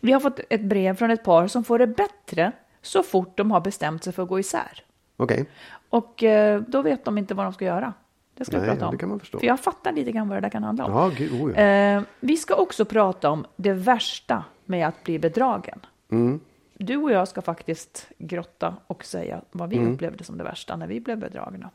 [0.00, 2.52] vi har fått ett brev från ett par som får det bättre
[2.82, 4.82] så fort de har bestämt sig för att gå isär.
[5.16, 5.46] Okej,
[5.88, 7.92] Och eh, då vet de inte vad de ska göra.
[8.38, 8.92] Det ska vi Nej, prata om.
[8.92, 9.38] det kan man förstå.
[9.38, 10.92] För jag fattar lite grann vad det där kan handla om.
[10.92, 11.60] ja, gud, oh, ja.
[11.62, 15.80] Eh, vi ska också prata om det värsta med att bli bedragen.
[16.10, 16.40] Mm.
[16.74, 19.92] Du och jag ska faktiskt grotta och säga vad vi Mm.
[19.94, 21.70] upplevde som det värsta när vi blev bedragna.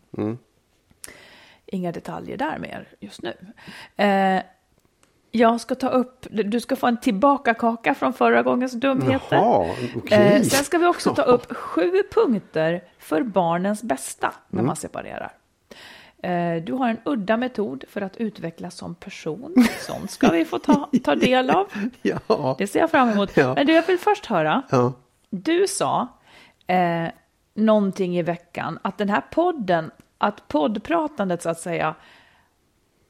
[1.66, 3.34] Inga detaljer där mer just nu.
[3.96, 4.42] Eh,
[5.32, 9.36] jag ska ta upp, du ska få en tillbaka kaka från förra gångens dumheter.
[9.36, 10.18] Jaha, okej.
[10.36, 14.68] Eh, sen ska vi också ta upp sju punkter för barnens bästa när Mm.
[14.68, 15.32] man separerar.
[16.24, 19.56] Eh, Du har en udda metod för att utvecklas som person.
[19.88, 21.68] Sånt ska vi få ta, ta del av.
[22.02, 23.38] Ja, Det ser jag fram emot.
[23.38, 23.54] Ja.
[23.56, 24.62] Men du, jag vill först höra.
[24.70, 24.94] ja.
[25.30, 26.08] Du sa
[26.68, 27.08] eh,
[27.54, 31.96] någonting i veckan att den här podden, att poddpratandet så att säga,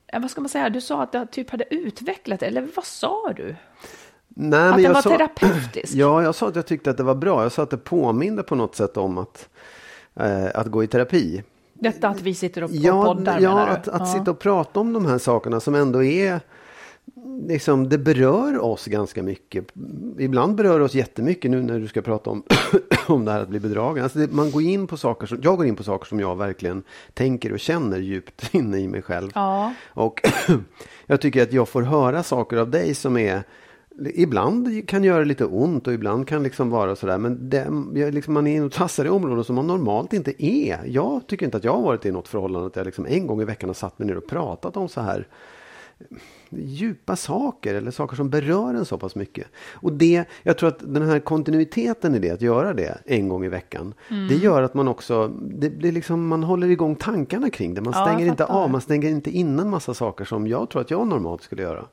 [0.07, 3.34] eh, vad ska man säga, du sa att det typ hade utvecklat, eller vad sa
[3.35, 3.56] du?
[4.35, 5.94] Nej, Att men den var sa, terapeutisk?
[5.95, 7.44] Ja, jag sa att jag tyckte att det var bra.
[7.44, 9.50] Jag sa att det påminde på något sätt om att,
[10.16, 11.44] eh, att gå i terapi.
[11.83, 13.71] Detta att vi sitter och och Ja, poddar ja menar du?
[13.71, 16.39] att, att sitta och prata om de här sakerna som ändå är
[17.47, 19.66] Liksom, det berör oss ganska mycket.
[20.19, 22.44] Ibland berör det oss jättemycket nu när du ska prata om,
[23.07, 24.03] om det här att bli bedragen.
[24.03, 26.35] Alltså det, man går in på saker som, jag går in på saker som jag
[26.35, 26.83] verkligen
[27.13, 29.31] tänker och känner djupt inne i mig själv.
[29.35, 29.73] Ja.
[29.88, 30.21] Och
[31.05, 33.44] jag tycker att jag får höra saker av dig som är
[34.16, 37.18] Ibland kan göra lite ont och ibland kan liksom vara sådär.
[37.18, 40.80] Men det, liksom, man är inne och tassar i områden som man normalt inte är.
[40.86, 43.42] Jag tycker inte att jag har varit i något förhållande att jag liksom en gång
[43.42, 45.28] i veckan har satt mig ner och pratat om så här
[46.50, 49.48] djupa saker eller saker som berör en så pass mycket.
[49.74, 53.46] Och det, jag tror att den här kontinuiteten i det, att göra det en gång
[53.46, 54.28] i veckan, Mm.
[54.28, 57.81] det gör att man också, det blir liksom, man håller igång tankarna kring det.
[57.81, 58.60] Man Ja, stänger inte fattar.
[58.64, 61.62] av, man stänger inte in en massa saker som jag tror att jag normalt skulle
[61.62, 61.86] göra.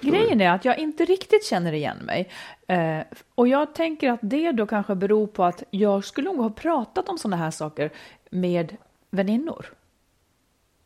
[0.00, 2.28] Grejen är att jag inte riktigt känner igen mig.
[2.66, 3.00] Eh,
[3.34, 7.08] och jag tänker att det då kanske beror på att jag skulle nog ha pratat
[7.08, 7.90] om sådana här saker
[8.30, 8.76] med
[9.10, 9.66] väninnor.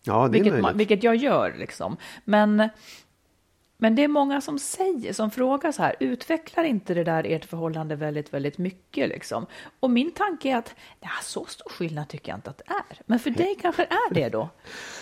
[0.05, 0.81] Ja, det är Vilket, möjligt.
[0.81, 1.97] vilket jag gör liksom.
[2.25, 2.69] Men,
[3.83, 7.45] men det är många som säger, som frågar så här, utvecklar inte det där ert
[7.45, 9.47] förhållande väldigt, väldigt mycket liksom?
[9.81, 12.99] Och min tanke är att, ja, så stor skillnad tycker jag inte att det är.
[13.07, 14.49] Men för dig kanske är det då?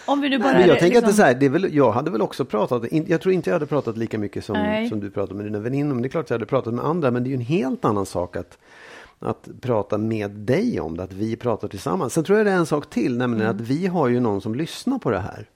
[0.07, 1.47] Om vi nu bara Men jag är tänker att det är liksom- så här, det
[1.47, 4.45] är väl, jag hade väl också pratat, jag tror inte jag hade pratat lika mycket
[4.45, 4.89] som, Nej.
[4.89, 7.11] som du pratade med dina väninnor, men det är klart jag hade pratat med andra,
[7.11, 8.59] men det är ju en helt annan sak att,
[9.19, 12.13] att prata med dig om det, att vi pratar tillsammans.
[12.15, 13.57] Sen tror jag det är en sak till, nämligen Mm.
[13.57, 15.49] att vi har ju någon som lyssnar på det här.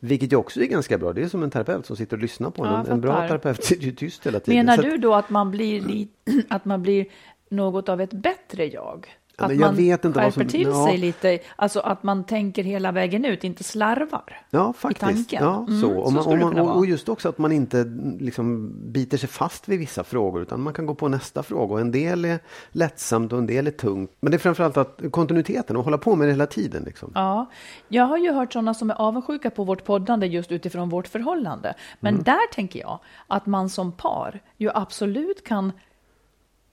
[0.00, 1.12] Vilket ju också är ganska bra.
[1.12, 2.72] Det är som en terapeut som sitter och lyssnar på en.
[2.72, 4.66] Ja, en bra terapeut sitter ju tyst hela tiden.
[4.66, 6.08] Menar du då att man blir, li-
[6.48, 7.06] att man blir
[7.48, 9.06] något av ett bättre jag?
[9.38, 10.86] Att jag man vet inte skärper som- till ja.
[10.86, 14.40] sig lite, alltså att man tänker hela vägen ut, inte slarvar.
[14.50, 15.00] Ja, faktiskt.
[15.00, 15.44] tanken.
[15.44, 15.86] Ja, Mm, så.
[15.88, 17.84] så Och, man, och, det man, och just också att man inte
[18.20, 21.74] liksom biter sig fast vid vissa frågor utan man kan gå på nästa fråga.
[21.74, 22.38] Och en del är
[22.70, 24.10] lättsamt och en del är tungt.
[24.20, 26.82] Men det är framförallt att kontinuiteten och hålla på med det hela tiden.
[26.82, 27.12] Liksom.
[27.14, 27.46] Ja,
[27.88, 31.74] jag har ju hört sådana som är avundsjuka på vårt poddande just utifrån vårt förhållande.
[32.00, 32.24] Men Mm.
[32.24, 35.72] där tänker jag att man som par ju absolut kan,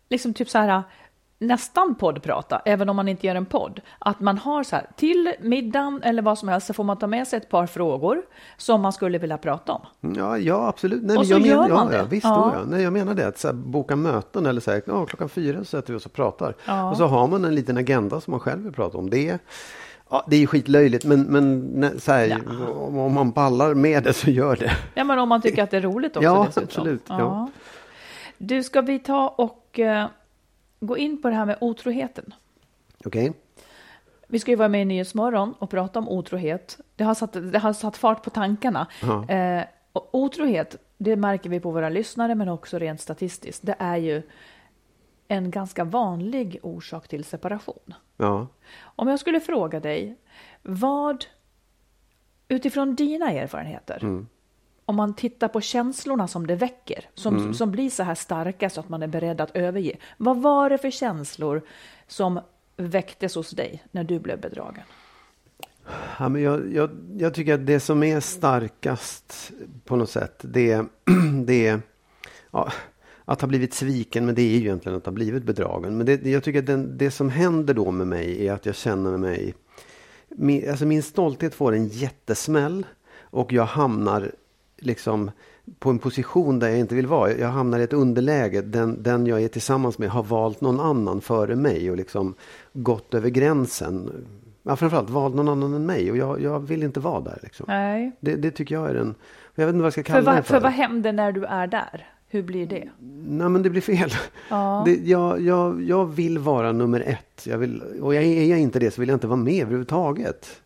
[0.10, 0.84] liksom typ så här,
[1.48, 3.82] nästan poddprata, även om man inte gör en podd.
[4.00, 7.08] Att man har så här, till middagen eller vad som helst så får man ta
[7.08, 8.22] med sig ett par frågor
[8.58, 9.82] som man skulle vilja prata om.
[10.16, 11.04] Ja, ja absolut.
[11.04, 11.98] Nej, Och men så jag gör men, man ja, det.
[11.98, 12.52] Ja, visst, Ja.
[12.56, 12.64] ja.
[12.68, 13.28] Nej, jag menar det.
[13.28, 16.06] Att så här, boka möten eller så här, ja, klockan fyra så sätter vi oss
[16.06, 16.56] och pratar.
[16.66, 16.92] Ja.
[16.92, 19.10] Och så har man en liten agenda som man själv vill prata om.
[19.10, 19.40] Det är,
[20.10, 22.42] ja, det är ju skitlöjligt men, men så här,
[22.78, 24.72] om, om man ballar med det så gör det.
[24.94, 26.64] Ja, men om man tycker att det är roligt också Ja, dessutom.
[26.64, 27.50] absolut, ja.
[28.38, 30.08] Du, ska vi ta och eh,
[30.86, 32.34] gå in på det här med otroheten?
[33.06, 33.34] Okej?
[34.28, 36.80] Vi ska ju vara med i Nyhetsmorgon och prata om otrohet.
[36.96, 38.88] Det har satt, det har satt fart på tankarna.
[39.30, 39.64] Eh,
[39.94, 43.66] och otrohet, det märker vi på våra lyssnare, men också rent statistiskt.
[43.66, 44.22] Det är ju
[45.28, 47.94] en ganska vanlig orsak till separation.
[48.18, 48.48] Ja.
[48.82, 50.18] Om jag skulle fråga dig,
[50.62, 51.26] vad
[52.48, 54.28] utifrån dina erfarenheter, Mm.
[54.86, 58.80] Om man tittar på känslorna som det väcker, som, som blir så här starka så
[58.80, 59.98] att man är beredd att överge.
[60.18, 61.62] Vad var det för känslor
[62.08, 62.40] som
[62.78, 64.84] väcktes hos dig när du blev bedragen?
[66.20, 69.52] Ja, men jag, jag, jag tycker att det som är starkast
[69.86, 70.86] på något sätt, det,
[71.46, 71.82] det är
[72.52, 72.72] ja,
[73.26, 75.98] att ha blivit sviken, men det är ju egentligen att ha blivit bedragen.
[75.98, 78.76] Men det, jag tycker att den, det som händer då med mig är att jag
[78.76, 79.54] känner mig,
[80.30, 82.86] min, alltså min stolthet får en jättesmäll
[83.22, 84.32] och jag hamnar
[84.86, 85.32] liksom
[85.80, 87.34] på en position där jag inte vill vara.
[87.34, 88.62] Jag hamnar i ett underläge.
[88.62, 92.34] Den, den jag är tillsammans med har valt någon annan före mig och liksom
[92.74, 94.12] gått över gränsen.
[94.64, 97.40] Ja, framförallt valt någon annan än mig och jag, jag vill inte vara där.
[97.44, 97.66] Liksom.
[97.70, 98.12] Nej.
[98.20, 99.16] Det, det tycker jag är den...
[99.56, 100.54] Jag vet inte vad jag ska För, kalla det vad, för.
[100.54, 102.08] för vad händer när du är där?
[102.28, 102.90] Hur blir det?
[103.28, 104.10] Nej men det blir fel.
[104.50, 104.84] Ja.
[104.86, 107.48] Det, jag, jag, jag vill vara nummer ett.
[107.48, 110.62] Jag vill, och jag, är jag inte det så vill jag inte vara med överhuvudtaget.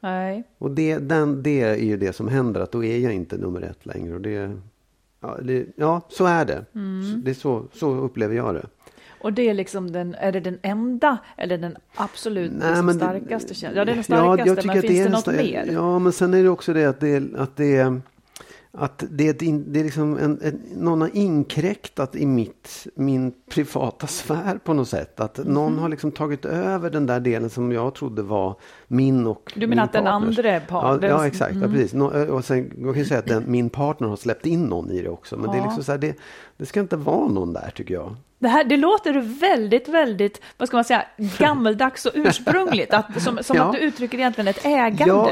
[0.00, 0.44] Nej.
[0.58, 3.62] Och det, den, det är ju det som händer, att då är jag inte nummer
[3.62, 4.14] ett längre.
[4.14, 4.52] Och det,
[5.20, 6.64] ja, det, ja, så är det.
[6.74, 7.22] Mm.
[7.24, 8.66] Det är så, så upplever jag det.
[9.20, 13.54] Och det är liksom den, är det den enda eller den absolut Nej, liksom starkaste
[13.54, 13.78] känslan?
[13.78, 15.70] Ja, det är den Ja, starkaste, tycker men finns det, något mer?
[15.72, 18.00] Ja, men sen är det också det att det, att det är
[18.78, 24.06] att det är, det är liksom en, en, någon har inkräktat i mitt, min privata
[24.06, 25.20] sfär på något sätt.
[25.20, 25.52] Att Mhm.
[25.54, 28.54] någon har liksom tagit över den där delen som jag trodde var
[28.88, 30.38] min och Du menar min att den partners.
[30.38, 31.54] andra par- Ja, den- ja exakt.
[31.62, 31.94] Ja, precis.
[31.94, 35.02] Nå, och sen man kan säga att den, min partner har släppt in någon i
[35.02, 35.36] det också.
[35.36, 35.64] Men det är Ja.
[35.64, 36.16] liksom så här, det,
[36.56, 38.16] det ska inte vara någon där tycker jag.
[38.40, 41.04] Det, här, det låter väldigt, väldigt, vad ska man säga,
[41.38, 42.94] gammeldags och ursprungligt.
[42.94, 43.62] Att, som som Ja.
[43.64, 45.04] att du uttrycker egentligen ett ägande.
[45.06, 45.30] Ja,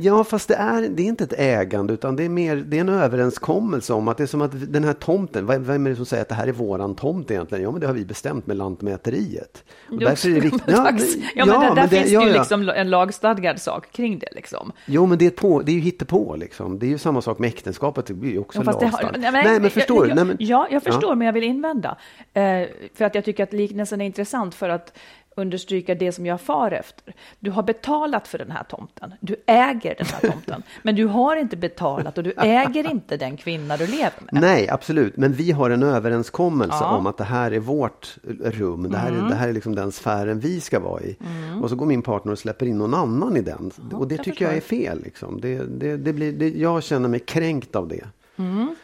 [0.00, 2.80] ja, fast det är, det är inte ett ägande utan det är mer det är
[2.80, 5.96] en överenskommelse om att det är som att den här tomten, vad- vem är det
[5.96, 7.64] som säger att det här är våran tomt egentligen?
[7.64, 9.64] Ja, men det har vi bestämt med Lantmäteriet.
[9.90, 10.66] Och Det därför är det viktigt.
[10.66, 11.16] gammaldags.
[11.34, 12.38] Ja, men där, där finns ja, det ju ja.
[12.38, 14.28] liksom en lagstadgad sak kring det.
[14.32, 14.72] Liksom.
[14.86, 16.78] Jo, men det är, på, det är ju hittepå liksom.
[16.78, 19.32] Det är ju samma sak med äktenskapet, det blir ju också Ja, det lagstadgat.
[19.32, 20.24] nej, men förstår jag, du?
[20.24, 21.96] men, ja, jag förstår, men jag vill invända.
[22.32, 24.98] Eh, för att jag tycker att liknelsen är intressant för att
[25.36, 27.14] understryka det som jag far efter.
[27.40, 29.14] Du har betalat för den här tomten.
[29.20, 30.62] Du äger den här tomten.
[30.82, 34.42] men du har inte betalat och du äger inte den kvinna du lever med.
[34.42, 35.16] Nej, absolut.
[35.16, 36.96] Men vi har en överenskommelse Ja.
[36.96, 38.90] om att det här är vårt rum.
[38.90, 41.16] Det här, är, det här är liksom den sfären vi ska vara i.
[41.62, 43.70] Och så går min partner och släpper in någon annan i den.
[43.92, 44.76] och det jag tycker jag är förstår.
[44.76, 45.02] fel.
[45.04, 45.40] Liksom.
[45.40, 48.04] Det, det, det blir, jag känner mig kränkt av det.
[48.36, 48.78] Vit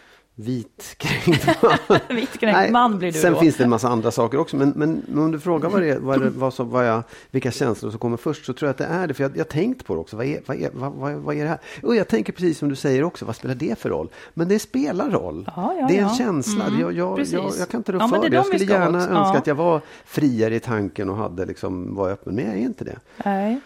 [0.97, 1.99] kränkt man.
[2.17, 3.41] Vitkränkt Nej, man blir du Sen då.
[3.41, 4.57] finns det en massa andra saker också.
[4.57, 7.51] Men, men, men om du frågar vad det, vad det, vad som, vad jag, vilka
[7.51, 9.15] känslor som kommer först så tror jag att det är det.
[9.15, 10.17] För jag har tänkt på det också.
[10.17, 11.59] Vad är, vad, är, vad, vad, vad är det här?
[11.83, 13.25] Och jag tänker precis som du säger också.
[13.25, 14.09] Vad spelar det för roll?
[14.35, 15.51] Men det spelar roll.
[15.57, 16.15] Ja, ja, det är en ja.
[16.15, 16.67] känsla.
[16.67, 18.37] Mm, Jag, jag, jag, jag kan inte rå för det.
[18.37, 19.11] Jag skulle gärna också.
[19.11, 22.35] önska att jag var friare i tanken och hade liksom, var öppen.
[22.35, 22.99] Men jag är inte det.
[23.25, 23.61] Nej.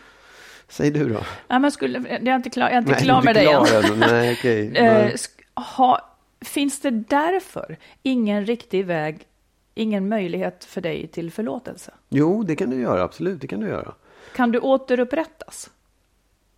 [0.69, 1.21] Säg du då.
[1.49, 3.99] Nej, men skulle, jag är inte klar, jag är inte Nej, klar med dig än.
[3.99, 4.73] Nej, okej.
[4.77, 5.17] Eh, Nej.
[5.55, 6.14] ha,
[6.45, 9.27] finns det därför ingen riktig väg,
[9.75, 11.93] ingen möjlighet för dig till förlåtelse?
[12.09, 13.03] Jo, det kan du göra.
[13.03, 13.95] Absolut, det kan du göra.
[14.37, 15.71] Kan du återupprättas?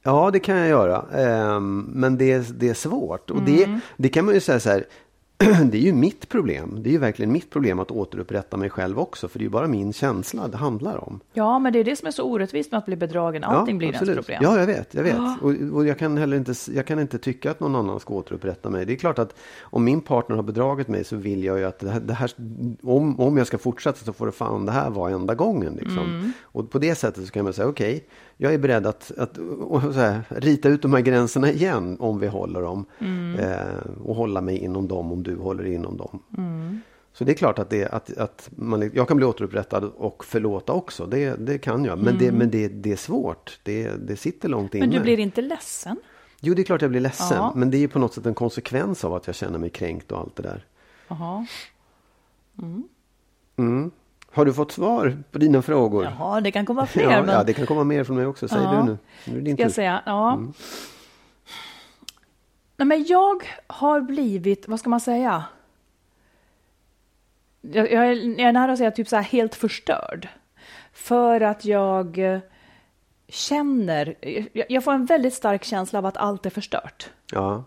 [0.03, 1.05] Ja, det kan jag göra.
[1.15, 3.31] Ehm, men det är, det är svårt.
[3.31, 3.57] Och Mm.
[3.57, 4.85] det, det kan man ju säga så här.
[5.71, 6.79] det är ju mitt problem.
[6.83, 9.29] Det är ju verkligen mitt problem att återupprätta mig själv också.
[9.29, 11.21] För det är ju bara min känsla det handlar om.
[11.33, 13.45] Ja, men det är det som är så orättvist med att bli bedragen.
[13.45, 14.09] Allting ja, blir absolut.
[14.09, 14.41] ens problem.
[14.43, 14.95] Ja, jag vet.
[14.95, 15.17] Jag vet.
[15.41, 18.71] Och, och, jag kan heller inte, jag kan inte tycka att någon annan ska återupprätta
[18.71, 18.87] mig.
[18.87, 21.79] Det är klart att om min partner har bedragit mig så vill jag ju att
[21.79, 22.31] det här, det här
[22.83, 25.75] om, om jag ska fortsätta så får det fan det här vara enda gången.
[25.75, 25.99] Liksom.
[25.99, 26.33] Mm.
[26.43, 29.37] Och på det sättet så kan man säga okej, okay, jag är beredd att, att
[29.95, 32.85] här, rita ut de här gränserna igen om vi håller dem.
[32.99, 33.39] Mm.
[33.39, 36.23] Eh, och hålla mig inom dem om du håller inom dem.
[36.39, 36.81] Mm.
[37.13, 40.73] Så det är klart att, det, att, att man, jag kan bli återupprättad och förlåta
[40.73, 41.07] också.
[41.07, 41.99] Det, det kan jag.
[41.99, 42.39] Men, det, mm.
[42.39, 43.61] men det, det är svårt.
[43.63, 44.87] Det, det sitter långt inne.
[44.87, 45.97] Men du blir inte ledsen?
[46.41, 47.37] Jo, det är klart jag blir ledsen.
[47.37, 47.53] Ja.
[47.55, 50.19] Men det är på något sätt en konsekvens av att jag känner mig kränkt och
[50.19, 50.65] allt det där.
[51.09, 51.47] Jaha.
[53.59, 53.91] Mm.
[54.37, 56.05] Har du fått svar på dina frågor?
[56.05, 57.03] Jaha, det kan komma fler.
[57.11, 57.35] Ja, men...
[57.35, 58.49] ja det kan komma mer från mig också.
[58.49, 58.73] Säg ja.
[58.73, 58.99] du nu.
[59.25, 60.03] nu är din Ska jag säga?
[60.07, 60.33] Ja.
[60.33, 60.53] Mm.
[62.77, 65.45] Nej, men jag har blivit, vad ska man säga?
[67.61, 70.29] Jag, jag, är, jag är nära att säga typ så här helt förstörd.
[70.93, 72.39] För att jag eh,
[73.29, 74.15] känner,
[74.53, 77.11] jag, jag får en väldigt stark känsla av att allt är förstört.
[77.33, 77.65] Ja.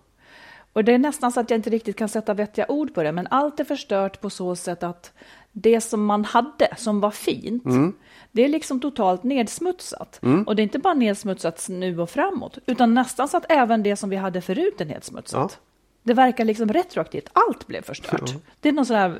[0.74, 3.12] Och det är nästan så att jag inte riktigt kan sätta vettiga ord på det,
[3.12, 5.14] men allt är förstört på så sätt att
[5.52, 7.94] det som man hade, som var fint, mm.
[8.32, 10.20] det är liksom totalt nedsmutsat.
[10.24, 10.44] Mm.
[10.44, 13.96] Och det är inte bara nedsmutsat nu och framåt, utan nästan så att även det
[13.96, 15.58] som vi hade förut är nedsmutsat.
[15.62, 15.66] Ja.
[16.04, 18.30] Det verkar liksom retroaktivt, allt blev förstört.
[18.34, 18.40] Ja.
[18.60, 19.16] Det är någon sån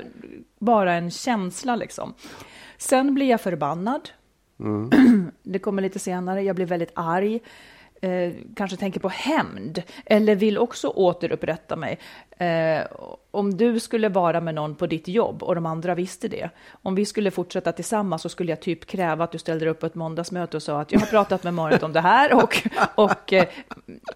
[0.58, 2.14] bara en känsla liksom.
[2.78, 4.08] Sen blir jag förbannad.
[4.60, 4.90] Mm.
[5.42, 7.40] Det kommer lite senare, jag blir väldigt arg
[8.00, 11.98] eh, kanske tänker på hämnd eller vill också återupprätta mig.
[12.30, 12.86] Eh,
[13.30, 16.50] om du skulle vara med någon på ditt jobb och de andra visste det,
[16.82, 19.86] om vi skulle fortsätta tillsammans så skulle jag typ kräva att du ställde upp på
[19.86, 23.32] ett måndagsmöte och sa att jag har pratat med Marit om det här och, och
[23.32, 23.48] eh,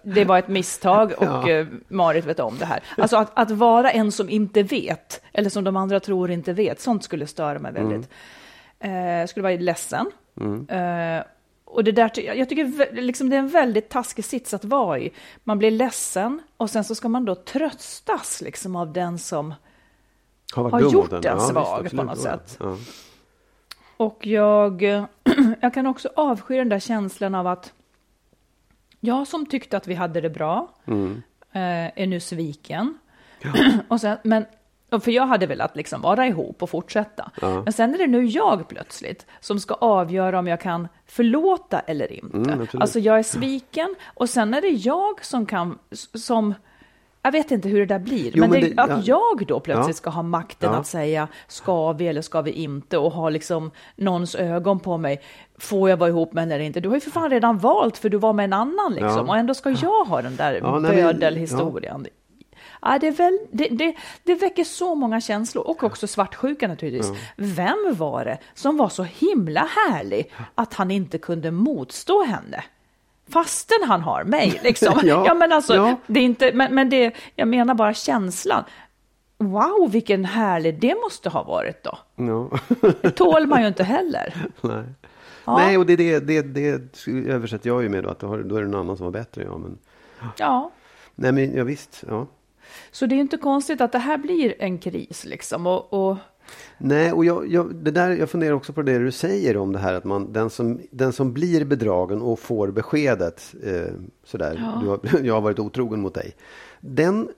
[0.03, 1.49] det var ett misstag och ja.
[1.49, 2.83] Eh, Marit vet om det här.
[2.97, 6.79] Alltså att, att, vara en som inte vet, eller som de andra tror inte vet,
[6.79, 8.09] sånt skulle störa mig väldigt.
[8.79, 9.21] Mm.
[9.21, 10.11] Eh, skulle vara ledsen.
[10.41, 10.67] Mm.
[11.65, 15.11] Och det där, jag tycker liksom det är en väldigt taskig sits att vara i.
[15.43, 19.53] Man blir ledsen och sen så ska man då tröstas liksom av den som
[20.55, 22.57] har, har gjort en ja, svag visst, på något sätt.
[22.59, 22.77] Ja.
[23.97, 24.81] Och jag,
[25.61, 27.73] jag kan också avsky den där känslan av att
[28.99, 31.21] jag som tyckte att vi hade det bra mm.
[31.51, 32.97] Eh, är nu sviken.
[33.41, 33.53] Ja.
[33.87, 34.45] och sen, men
[35.01, 37.31] för jag hade velat liksom vara ihop och fortsätta.
[37.41, 37.61] Ja.
[37.63, 42.11] Men sen är det nu jag plötsligt som ska avgöra om jag kan förlåta eller
[42.11, 42.37] inte.
[42.37, 45.77] Mm, alltså jag är sviken och sen är det jag som kan,
[46.13, 46.53] som,
[47.21, 49.01] jag vet inte hur det där blir, jo, men, det, det, att ja.
[49.05, 49.93] jag då plötsligt ja.
[49.93, 54.35] ska ha makten att säga ska vi eller ska vi inte och ha liksom någons
[54.35, 55.21] ögon på mig.
[55.57, 56.79] Får jag vara ihop med eller inte?
[56.79, 59.37] Du har ju för fan redan valt för du var med en annan liksom och
[59.37, 62.07] ändå ska jag ha den där ja, bödelhistorien.
[62.85, 67.09] Ja, det, väl, det, det, det, väcker så många känslor och också svartsjuka naturligtvis.
[67.09, 67.19] Mm.
[67.35, 72.63] Vem var det som var så himla härlig att han inte kunde motstå henne?
[73.29, 74.99] Fastän han har mig, liksom.
[75.03, 75.95] ja, ja, men alltså, ja.
[76.07, 78.63] det är inte, men, men det, jag menar bara känslan.
[79.37, 81.97] Wow, vilken härlig det måste ha varit då.
[82.15, 82.49] Ja.
[83.01, 84.33] det tål man ju inte heller.
[84.61, 84.83] Nej.
[85.45, 85.57] Ja.
[85.57, 88.67] Nej, och det, det, det, det översätter jag ju med då, att då, är det
[88.67, 89.43] någon annan som var bättre.
[89.43, 89.77] Ja, men...
[90.37, 90.71] ja.
[91.15, 92.03] Nej, men ja, visst.
[92.09, 92.27] Ja.
[92.91, 95.67] Så det är inte konstigt att det här blir en kris liksom.
[95.67, 96.17] Och, och...
[96.77, 99.79] Nej, och jag, jag, det där, jag funderar också på det du säger om det
[99.79, 104.81] här att man, den, som, den som blir bedragen och får beskedet eh, sådär, ja.
[104.83, 106.35] du har, jag har varit otrogen mot dig.
[106.79, 107.29] Den,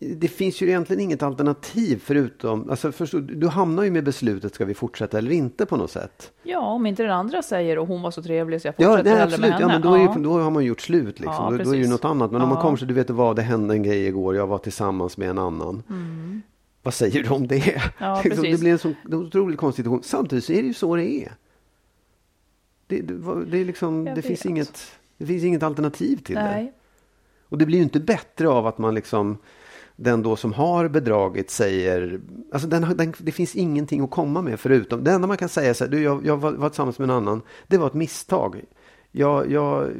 [0.00, 4.64] det finns ju egentligen inget alternativ förutom, alltså förstå, du hamnar ju med beslutet ska
[4.64, 6.32] vi fortsätta eller inte på något sätt.
[6.42, 9.22] Ja, om inte den andra säger och hon var så trevlig så jag fortsätter ja,
[9.22, 9.40] absolut.
[9.40, 9.72] med henne.
[9.72, 10.16] Ja, men då, ja.
[10.18, 11.44] då har man gjort slut liksom.
[11.44, 12.30] Ja, då, då, är det något annat.
[12.30, 14.58] Men om man kommer så, du vet vad, det hände en grej igår, jag var
[14.58, 15.82] tillsammans med en annan.
[15.88, 16.42] Mm.
[16.82, 17.82] Vad säger du om det?
[17.98, 20.02] Ja, liksom, det blir en så otroligt konstig situation.
[20.02, 21.32] Samtidigt så är det ju så det är.
[22.86, 24.82] Det, det, det, är liksom, det finns, inget,
[25.18, 26.64] det finns inget alternativ till nej.
[26.64, 26.72] det.
[27.48, 29.38] Och det blir ju inte bättre av att man liksom
[30.00, 32.20] den då som har bedragit säger,
[32.52, 35.74] alltså den, den, det finns ingenting att komma med förutom, det enda man kan säga
[35.74, 38.64] så här, du, jag, jag var, var tillsammans med en annan, det var ett misstag.
[39.12, 39.90] Jag, jag,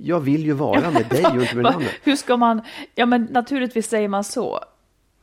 [0.00, 1.88] jag vill ju vara med dig och inte med den andra.
[2.02, 2.60] Hur ska man,
[2.94, 4.60] ja men naturligtvis säger man så.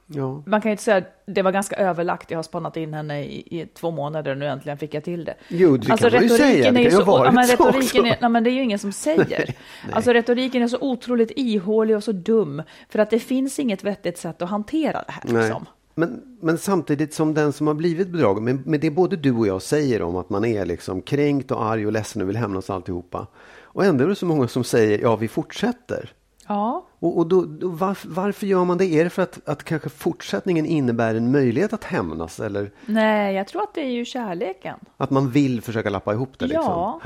[0.08, 0.44] Ja.
[0.46, 3.24] Man kan ju inte säga att det var ganska överlagt, jag har spannat in henne
[3.24, 5.36] i, i två månader och nu äntligen fick jag till det.
[5.48, 8.18] Jo, det alltså, kan man ju säga, det kan ju ha varit men retoriken är,
[8.22, 9.56] nej, men det är ju ingen som säger.
[9.92, 14.18] alltså retoriken är så otroligt ihålig och så dum, för att det finns inget vettigt
[14.18, 15.42] sätt att hantera det här.
[15.42, 15.66] Liksom.
[15.96, 19.48] Men, men samtidigt som den som har blivit bedragen, med, med det både du och
[19.48, 22.70] jag säger om att man är liksom kränkt och arg och ledsen och vill hämnas
[22.70, 23.28] alltihopa.
[23.62, 26.14] Och ändå är det så många som säger ja, vi fortsätter.
[26.48, 28.86] Ja, Och, och då, då, varför, varför gör man det?
[28.86, 32.40] Är det för att, att kanske fortsättningen innebär en möjlighet att hämnas?
[32.40, 34.80] Eller nej, jag tror att det är ju kärleken.
[34.98, 36.48] att man vill försöka lappa ihop det?
[36.48, 36.64] Liksom?
[36.64, 37.02] Ja.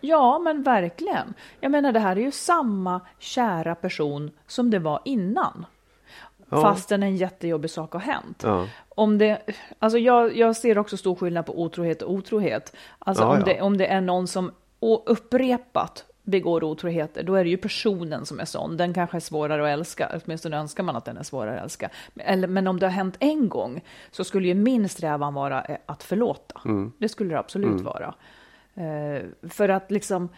[0.00, 1.34] Ja, men verkligen.
[1.60, 5.66] Jag menar, det här är ju samma kära person som det var innan.
[6.48, 6.62] Ja.
[6.62, 8.42] Fastän en jättejobbig sak har hänt.
[8.46, 8.66] Ja.
[8.88, 9.42] Om det,
[9.78, 12.76] alltså jag, jag ser också stor skillnad på otrohet och otrohet.
[12.98, 13.42] Alltså Ja, om.
[13.44, 14.50] Det, om det är någon som
[15.06, 18.76] upprepat begår otroheter, då är det ju personen som är sån.
[18.76, 21.90] Den kanske är svårare att älska, åtminstone önskar man att den är svårare att älska.
[22.16, 25.76] Eller, men om det har hänt en gång så skulle ju min strävan vara eh,
[25.86, 26.60] att förlåta.
[26.64, 26.92] Mm.
[26.98, 28.14] Det skulle det absolut vara.
[28.74, 30.28] Eh, för att liksom,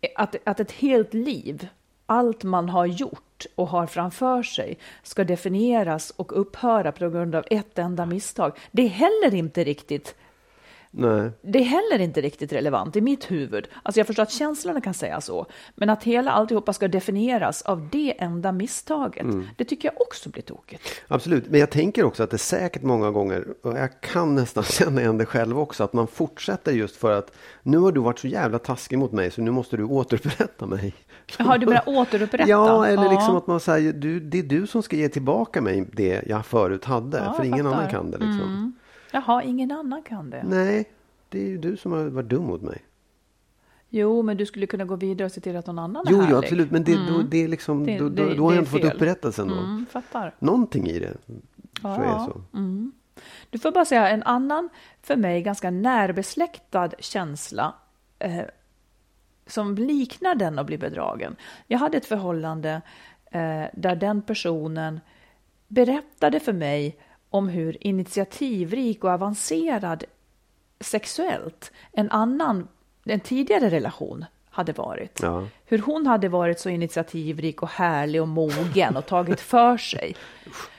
[0.00, 1.68] eh, att, att ett helt liv,
[2.06, 7.44] allt man har gjort och har framför sig, ska definieras och upphöra på grund av
[7.50, 8.52] ett enda misstag.
[8.70, 10.14] Det är heller inte riktigt
[10.98, 11.30] Nej.
[11.42, 13.68] det är heller inte riktigt relevant i mitt huvud.
[13.82, 17.88] Alltså jag förstår att känslorna kan säga så, men att hela alltihopa ska definieras av
[17.92, 19.46] det enda misstaget, Mm.
[19.56, 20.82] det tycker jag också blir tokigt.
[21.08, 25.00] Absolut, men jag tänker också att det säkert många gånger, och jag kan nästan känna
[25.00, 28.28] igen det själv också, att man fortsätter just för att nu har du varit så
[28.28, 30.94] jävla taskig mot mig så nu måste du återupprätta mig.
[31.38, 32.48] Jaha, du menar återupprätta?
[32.50, 33.10] Ja, eller Ja.
[33.12, 36.46] liksom att man säger, du, det är du som ska ge tillbaka mig det jag
[36.46, 37.78] förut hade, Ja, för ingen fattar.
[37.78, 38.18] annan kan det.
[38.18, 38.72] Liksom.
[39.16, 40.42] Jaha, ingen annan kan det.
[40.46, 40.90] Nej,
[41.28, 42.82] det är ju du som har varit dum mot mig.
[43.88, 46.16] Jo, men du skulle kunna gå vidare och se till att någon annan är Jo,
[46.20, 46.32] härlig.
[46.32, 48.58] jo, absolut, men det, då, det är liksom, Det- då, det- då har jag är
[48.58, 49.54] inte fått upprättelsen då.
[49.54, 50.34] Mm, fattar.
[50.38, 51.16] Någonting i det,
[51.82, 52.30] så är Ja.
[52.32, 52.40] så.
[53.50, 54.68] Du får bara säga en annan,
[55.02, 57.74] för mig ganska närbesläktad känsla
[58.18, 58.40] eh,
[59.46, 61.36] som liknar den att bli bedragen.
[61.66, 62.82] Jag hade ett förhållande
[63.30, 65.00] eh, där den personen
[65.68, 66.96] berättade för mig
[67.30, 70.04] om hur initiativrik och avancerad
[70.80, 72.68] sexuellt en annan,
[73.04, 75.20] en tidigare relation hade varit.
[75.22, 75.46] Ja.
[75.66, 80.16] Hur hon hade varit så initiativrik och härlig och mogen och tagit för sig.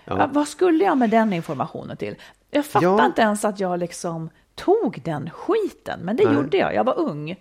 [0.05, 2.15] Ja, vad skulle jag med den informationen till?
[2.51, 3.05] Jag fattar Ja.
[3.05, 6.73] inte ens att jag liksom tog den skiten, men det gjorde jag.
[6.75, 7.35] Jag var ung.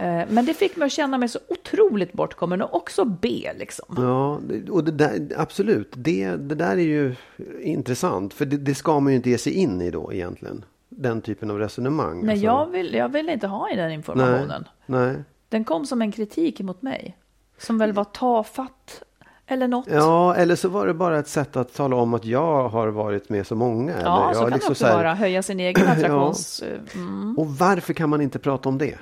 [0.00, 3.94] Eh, Men det fick mig att känna mig så otroligt bortkommen och också B liksom.
[3.96, 5.92] Ja, det- och det där, absolut.
[5.96, 7.14] Det, det där är ju
[7.60, 8.34] intressant.
[8.34, 10.64] För det, det ska man ju inte ge sig in i då egentligen.
[10.88, 12.20] Den typen av resonemang.
[12.20, 14.64] Men Alltså, jag vill, jag vill inte ha i den nej, informationen.
[14.86, 15.16] nej.
[15.48, 17.16] Den kom som en kritik mot mig.
[17.58, 19.02] Som väl var tafatt
[19.46, 19.86] eller något.
[19.90, 23.28] Ja, eller så var det bara ett sätt att tala om att jag har varit
[23.28, 23.92] med så många.
[24.02, 25.14] Ja, eller, så jag kan det liksom också så här- vara.
[25.14, 26.62] Höja sin egen attraktions...
[26.62, 28.98] eh, mm, Och varför kan man inte prata om det?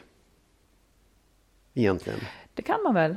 [1.78, 2.18] Egentligen.
[2.54, 3.16] det kan man väl.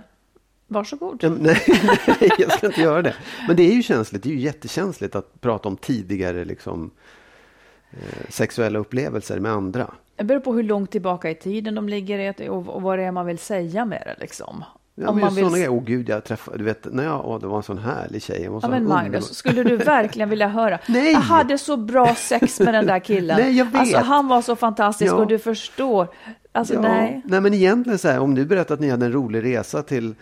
[0.68, 1.24] Varsågod.
[1.24, 1.62] Ja, Nej,
[2.08, 3.16] nej, jag ska inte göra det.
[3.48, 4.24] Men det är ju känsligt.
[4.24, 6.92] Det är ju jättekänsligt att prata om tidigare liksom,
[7.92, 9.92] eh, sexuella upplevelser med andra.
[10.16, 13.26] Det beror på hur långt tillbaka i tiden de ligger och, vad det är man
[13.26, 14.16] vill säga med det.
[14.22, 14.64] Liksom.
[14.96, 15.44] Ja, Om men man vill...
[15.44, 15.72] sådana grejer.
[15.72, 18.44] Åh gud, jag träffade, du vet, när jag, åh, det var en sån härlig tjej.
[18.62, 18.88] Ja, men.
[18.88, 20.80] Magnus, skulle du verkligen vilja höra?
[20.88, 21.12] Nej!
[21.12, 23.38] Jag hade så bra sex med den där killen.
[23.42, 23.76] Nej, jag vet.
[23.76, 25.16] Alltså, han var så fantastisk Ja.
[25.16, 26.08] och du förstår.
[26.52, 27.22] Alltså, Ja, nej.
[27.26, 30.16] nej, men egentligen så här, om du berättar att ni hade en rolig resa till,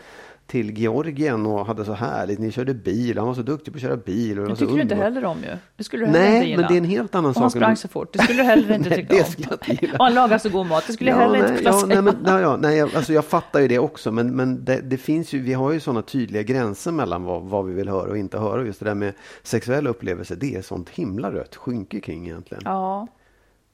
[0.47, 3.81] till Georgien och hade så härligt, ni körde bil, han var så duktig på att
[3.81, 4.39] köra bil.
[4.39, 5.57] Och det så tycker du inte heller om ju.
[5.77, 6.61] Det skulle du heller inte Nej, gilla.
[6.61, 7.55] men det är en helt annan och han sak.
[7.55, 8.13] än- sprang så fort.
[8.13, 9.31] Det skulle du heller inte Nej, tycka det om.
[9.31, 9.97] skulle jag inte gilla.
[9.97, 10.83] Och han lagar så god mat.
[10.87, 12.01] Det skulle jag heller nej, inte kunna ja, säga.
[12.01, 14.81] nej, men, ja, ja, nej, jag- alltså jag fattar ju det också, men, men det,
[14.81, 18.09] det finns ju, vi har ju sådana tydliga gränser mellan vad, vad vi vill höra
[18.11, 18.65] och inte höra.
[18.65, 19.13] Just det där med
[19.43, 22.61] sexuella upplevelser, det är sånt himla rött skynke kring egentligen.
[22.65, 23.07] Ja,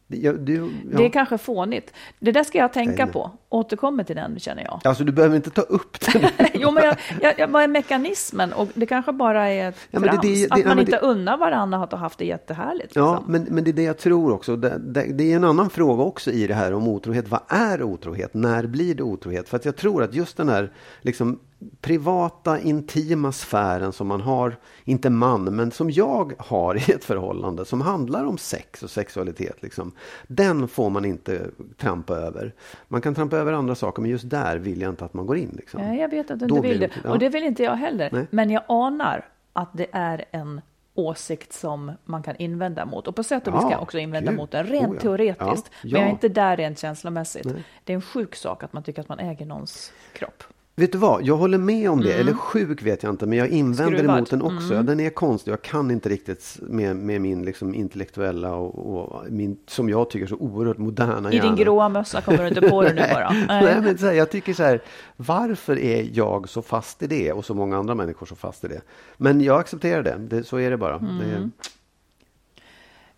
[0.08, 0.56] Det, du,
[0.92, 0.98] ja.
[0.98, 1.94] det är kanske fånigt.
[2.20, 3.32] Det där ska jag tänka Nej, på.
[3.50, 4.82] Återkommer till den, känner jag.
[4.84, 6.32] Alltså du behöver inte ta upp det.
[6.54, 8.54] Jo, men jag, jag, jag, vad är mekanismen?
[8.54, 10.22] Och det kanske bara är ett Ja, det- trams.
[10.22, 12.96] det- det- att ja, man inte det- unnar varandra att ha haft det jättehärligt.
[12.96, 13.32] Ja, Liksom.
[13.32, 14.56] men, men det är det jag tror också.
[14.56, 17.30] Det, det, det är en annan fråga också i det här om otrohet.
[17.30, 18.34] Vad är otrohet?
[18.34, 19.50] När blir det otrohet?
[19.50, 21.40] För att jag tror att just den här liksom,
[21.82, 27.66] privata, intima sfären som man har, inte man, men som jag har i ett förhållande
[27.66, 29.62] som handlar om sex och sexualitet.
[29.64, 29.92] Liksom,
[30.28, 31.48] den får man inte
[31.78, 32.54] trampa över.
[32.88, 35.38] Man kan trampa över andra saker, men just där vill jag inte att man går
[35.38, 35.54] in.
[35.58, 35.82] Liksom.
[35.84, 36.90] Ja, jag vet att du Då inte blir vill det.
[37.04, 37.12] ja.
[37.12, 38.10] Och det vill inte jag heller.
[38.14, 38.28] Nej.
[38.30, 40.62] Men jag anar att det är en
[40.98, 43.08] åsikt som man kan invända mot.
[43.08, 44.38] Och på sätt och vis Ja, kan jag också invända gud.
[44.40, 45.02] mot den rent Oh ja.
[45.02, 45.72] teoretiskt.
[45.72, 47.46] Ja, Men jag är inte där rent känslomässigt.
[47.46, 47.64] Nej.
[47.84, 50.44] Det är en sjuk sak att man tycker att man äger någons kropp.
[50.78, 52.14] Vet du vad, jag håller med om det.
[52.14, 53.98] Eller sjuk vet jag inte, men jag invänder Mm.
[53.98, 54.18] Skruvad.
[54.18, 54.74] emot den också.
[54.74, 55.52] Ja, den är konstig.
[55.52, 60.28] Jag kan inte riktigt med, med min liksom intellektuella och, och min, som jag tycker,
[60.28, 61.56] så oerhört moderna I din hjärna.
[61.58, 63.30] gråa mössa kommer du inte på det nu bara.
[63.48, 64.82] Nej, men så här, jag tycker så här,
[65.16, 68.68] varför är jag så fast i det och så många andra människor så fast i
[68.68, 68.82] det?
[69.18, 70.96] Men jag accepterar det, det så är det bara.
[70.96, 71.18] Mm.
[71.20, 71.50] Det,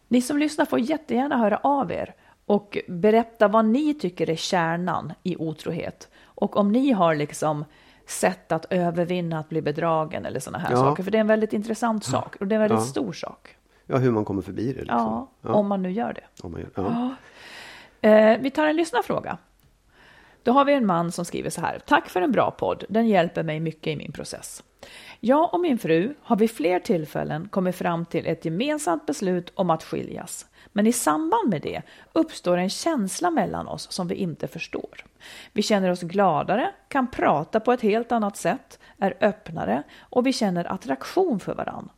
[0.08, 2.13] Ni som lyssnar får jättegärna höra av er
[2.46, 6.08] och berätta vad ni tycker är kärnan i otrohet.
[6.38, 7.65] Och om ni har liksom
[8.06, 10.78] sätt att övervinna att bli bedragen eller sådana här Ja.
[10.78, 11.04] saker.
[11.04, 12.86] För det är en väldigt intressant sak och det är en väldigt Ja.
[12.86, 13.56] stor sak.
[13.86, 14.80] Ja, hur man kommer förbi det.
[14.82, 14.97] Liksom.
[14.97, 15.54] Ja, Ja.
[15.54, 16.43] om man nu gör det.
[16.43, 17.15] Om man gör, ja.
[18.10, 19.38] Eh, vi tar en lyssnarfråga.
[20.43, 21.80] Då har vi en man som skriver så här.
[21.86, 22.84] Tack för en bra podd.
[22.89, 24.63] Den hjälper mig mycket i min process.
[25.19, 29.69] Jag och min fru har vid fler tillfällen kommit fram till ett gemensamt beslut om
[29.69, 30.45] att skiljas.
[30.77, 31.81] Men i samband med det
[32.13, 35.05] uppstår en känsla mellan oss som vi inte förstår.
[35.53, 40.33] Vi känner oss gladare, kan prata på ett helt annat sätt, är öppnare och vi
[40.33, 41.89] känner attraktion för varann.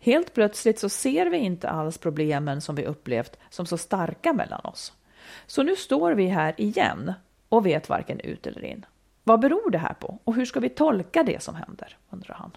[0.00, 4.60] Helt plötsligt så ser vi inte alls problemen som vi upplevt som så starka mellan
[4.64, 4.92] oss.
[5.46, 7.12] Så nu står vi här igen
[7.48, 8.86] och vet varken ut eller in.
[9.24, 11.96] Vad beror det här på och hur ska vi tolka det som händer?
[12.10, 12.50] undrar han.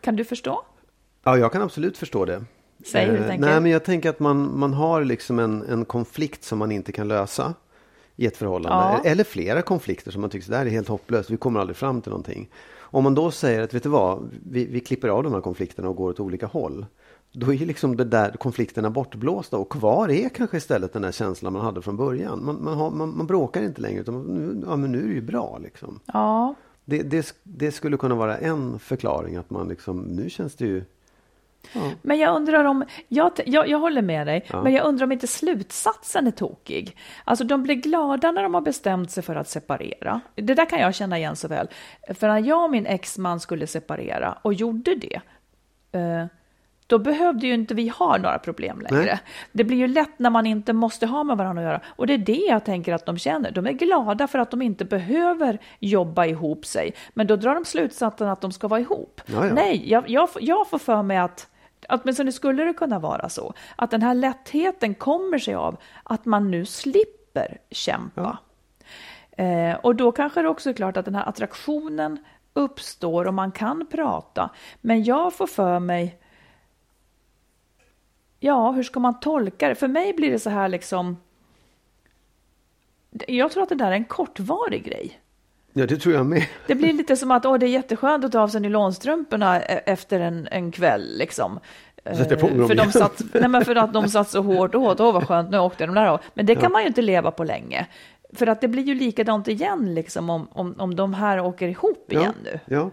[0.00, 0.62] Kan du förstå?
[1.22, 2.44] ja, jag kan absolut förstå det.
[2.78, 3.38] Du Eh.
[3.38, 6.92] Nej, men jag tänker att man, man har liksom en, en konflikt som man inte
[6.92, 7.54] kan lösa
[8.16, 9.00] i ett förhållande.
[9.04, 9.10] Ja.
[9.10, 12.00] Eller flera konflikter som man tycker, det här är helt hopplöst, vi kommer aldrig fram
[12.00, 12.48] till någonting.
[12.90, 15.88] Om man då säger att, vet du vad, vi, vi klipper av de här konflikterna
[15.88, 16.86] och går åt olika håll.
[17.32, 21.52] Då är liksom det där konflikterna bortblåsta och kvar är kanske istället den där känslan
[21.52, 22.44] man hade från början.
[22.44, 25.14] Man, man, har, man, man bråkar inte längre utan nu, ja, men nu är det
[25.14, 26.00] ju bra liksom.
[26.06, 30.64] Ja, Det, det, det skulle kunna vara en förklaring att man liksom, nu känns det
[30.64, 30.84] ju
[32.02, 35.26] men jag undrar om, jag, jag, jag håller med dig, men jag undrar om inte
[35.26, 36.96] slutsatsen är tokig.
[37.24, 40.20] Alltså de blir glada när de har bestämt sig för att separera.
[40.34, 41.68] Det där kan jag känna igen så väl.
[42.14, 45.20] För när jag och min exman skulle separera och gjorde det,
[45.92, 46.26] eh,
[46.88, 49.04] då behövde ju inte vi ha några problem längre.
[49.04, 49.20] Nej.
[49.52, 51.80] Det blir ju lätt när man inte måste ha med varandra att göra.
[51.86, 53.50] Och det är det jag tänker att de känner.
[53.50, 56.94] De är glada för att de inte behöver jobba ihop sig.
[57.14, 59.20] Men då drar de slutsatsen att de ska vara ihop.
[59.26, 59.54] Ja, ja.
[59.54, 61.46] Nej, jag, jag, får- jag får för mig att
[61.88, 63.54] Åtminstone skulle det kunna vara så.
[63.76, 68.38] Att den här lättheten kommer sig av att man nu slipper kämpa.
[69.36, 72.18] Eh, och då kanske det också är klart att den här attraktionen
[72.54, 74.50] uppstår och man kan prata.
[74.80, 76.18] Men jag får för mig
[78.40, 79.74] Ja, hur ska man tolka det?
[79.74, 81.16] För mig blir det så här liksom...
[83.28, 85.20] Jag tror att det där är en kortvarig grej.
[85.72, 86.46] Ja, det tror jag med.
[86.66, 89.82] Det blir lite som att åh, det är jätteskönt att ta av sig nylonstrumporna e-
[89.86, 91.18] efter en, en kväll.
[91.18, 91.60] Liksom.
[92.04, 95.00] Eh, för, de satt, nej, men för att de satt så hårt åt.
[95.00, 96.20] Åh, vad skönt, nu åkte de där av.
[96.34, 97.86] Men det kan man ju inte leva på länge.
[98.32, 102.12] För att det blir ju likadant igen liksom, om, om, om de här åker ihop
[102.12, 102.60] igen nu.
[102.66, 102.90] Ja.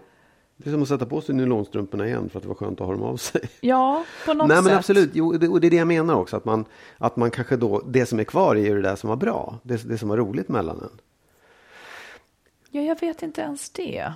[0.56, 2.86] Det är som att sätta på sig nylonstrumporna igen för att det var skönt att
[2.86, 3.40] ha dem av sig.
[3.60, 4.64] Ja, på något Nej sätt.
[4.64, 6.36] men absolut, jo, det, och det är det jag menar också.
[6.36, 6.64] Att man,
[6.98, 9.58] att man kanske då, det som är kvar är ju det där som var bra.
[9.62, 11.00] Det, det som var roligt mellan en.
[12.70, 14.12] Ja, jag vet inte ens det.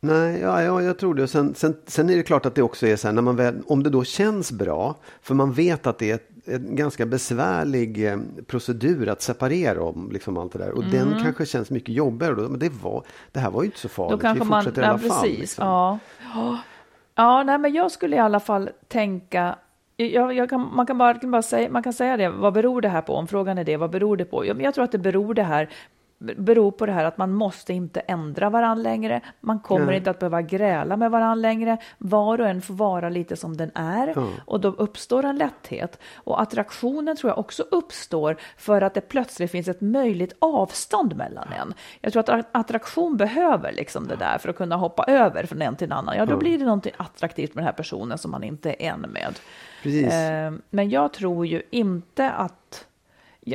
[0.00, 1.22] Nej, ja, ja, jag tror det.
[1.22, 3.36] Och Sen, sen, sen är det klart att det också är så här, när man
[3.36, 6.18] väl, om det då känns bra, för man vet att det är
[6.54, 10.70] en ganska besvärlig eh, procedur att separera om liksom allt det där.
[10.70, 12.34] Och den kanske känns mycket jobbigare.
[12.34, 14.12] Då, men det, var, det här var ju inte så farligt.
[14.12, 15.22] Då kanske Vi man, fortsätter i ja, alla fall.
[15.22, 15.38] precis.
[15.38, 15.66] liksom.
[15.66, 15.98] Ja.
[16.34, 16.58] Ja.
[17.14, 19.58] ja, nej, men jag skulle i alla fall tänka
[19.96, 22.80] jag, jag kan, man, kan bara, kan bara säga, man kan säga det, vad beror
[22.80, 23.14] det här på?
[23.14, 24.46] Om frågan är det, vad beror det på?
[24.46, 25.68] Jag, jag tror att det beror det här
[26.18, 29.20] beror på det här att man måste inte ändra varandra längre.
[29.40, 29.96] Man kommer Nej.
[29.96, 31.78] inte att behöva gräla med varandra längre.
[31.98, 34.28] Var och en får vara lite som den är Ja.
[34.46, 35.98] och då uppstår en lätthet.
[36.14, 41.48] Och attraktionen tror jag också uppstår för att det plötsligt finns ett möjligt avstånd mellan
[41.60, 41.74] en.
[42.00, 45.76] Jag tror att attraktion behöver liksom det där för att kunna hoppa över från en
[45.76, 46.16] till en annan.
[46.16, 49.00] Ja, då blir det någonting attraktivt med den här personen som man inte är en
[49.00, 49.38] med.
[49.82, 50.12] Precis.
[50.12, 52.84] Eh, Men jag tror ju inte att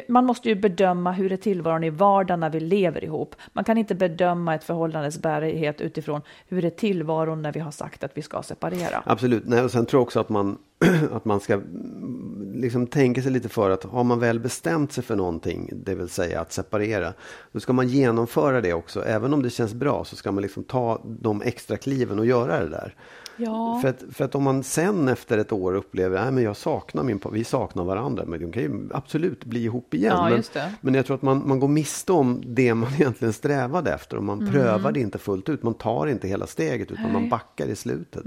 [0.08, 3.36] man måste ju bedöma hur är tillvaron i vardagen när vi lever ihop.
[3.53, 8.03] Man kan inte bedöma ett förhållandes bärighet utifrån hur är tillvaron när vi har sagt
[8.03, 9.03] att vi ska separera.
[9.06, 9.43] Absolut.
[9.45, 10.58] Nej, och sen tror jag också att man,
[11.12, 15.03] att man ska mm, liksom tänka sig lite för att har man väl bestämt sig
[15.03, 17.13] för någonting, det vill säga att separera,
[17.51, 19.06] då ska man genomföra det också.
[19.06, 22.60] Även om det känns bra så ska man liksom ta de extra kliven och göra
[22.60, 22.95] det där.
[23.37, 23.79] Ja.
[23.81, 27.19] För, att, för att om man sen efter ett år upplever att jag saknar min,
[27.31, 30.13] vi saknar varandra, men de kan ju absolut bli ihop igen.
[30.17, 33.93] Ja, men, men jag tror att man, man går miste om det man egentligen strävade
[33.93, 34.53] efter och man Mm.
[34.53, 35.63] prövar det inte fullt ut.
[35.63, 38.23] Man tar inte hela steget utan man backar i slutet.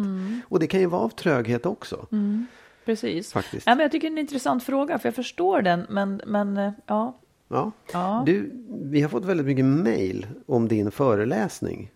[0.48, 2.06] Och det kan ju vara av tröghet också.
[2.84, 3.32] Precis.
[3.32, 3.66] Faktiskt.
[3.66, 6.56] Ja, men jag tycker det är en intressant fråga, för jag förstår den, men, men
[6.56, 7.18] eh, ja.
[7.48, 7.72] Ja.
[7.92, 8.22] Ja.
[8.26, 11.90] Du, vi har fått väldigt mycket mejl om din föreläsning.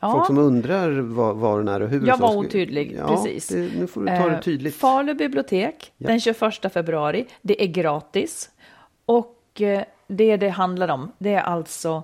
[0.00, 0.12] Ja.
[0.12, 2.06] Folk som undrar vad, vad den är och hur.
[2.06, 3.48] Jag var otydlig, ja, precis.
[3.48, 4.76] Det, nu får du ta det Eh, tydligt.
[4.76, 6.06] Falu bibliotek Ja.
[6.08, 7.26] den 21 februari.
[7.42, 8.50] Det är gratis.
[9.06, 12.02] Och eh, det det handlar om, det är alltså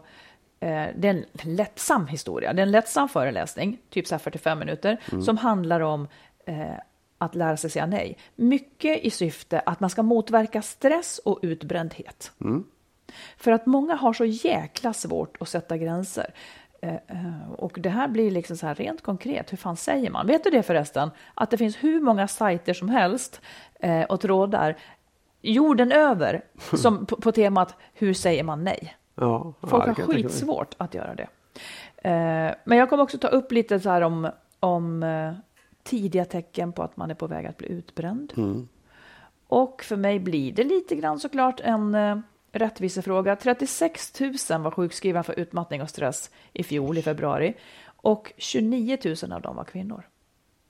[0.60, 2.52] eh, det är en lättsam historia.
[2.52, 5.22] Det är en lättsam föreläsning, typ så här 45 minuter, Mm.
[5.24, 6.08] som handlar om
[6.46, 6.56] eh,
[7.18, 8.18] att lära sig säga nej.
[8.36, 12.32] Mycket i syfte att man ska motverka stress och utbrändhet.
[12.40, 12.64] Mm.
[13.36, 16.34] För att många har så jäkla svårt att sätta gränser.
[16.84, 20.26] Eh, eh, Och det här blir liksom så här rent konkret, hur fan säger man?
[20.26, 21.10] Vet du det förresten?
[21.34, 23.40] Att det finns hur många sajter som helst
[23.80, 24.76] eh, och trådar
[25.42, 26.44] jorden över
[26.76, 28.96] som på, på temat hur säger man nej?
[29.14, 31.28] Ja, Folk har skitsvårt att göra det.
[32.64, 35.04] Men jag kommer också ta upp lite så här om, om
[35.82, 38.32] tidiga tecken på att man är på väg att bli utbränd.
[38.36, 38.68] Mm.
[39.46, 41.96] Och för mig blir det lite grann såklart en
[42.58, 43.36] rättvisefråga.
[43.36, 47.54] 36 000 var sjukskrivna för utmattning och stress i fjol i februari.
[47.96, 50.06] Och 29 000 av dem var kvinnor.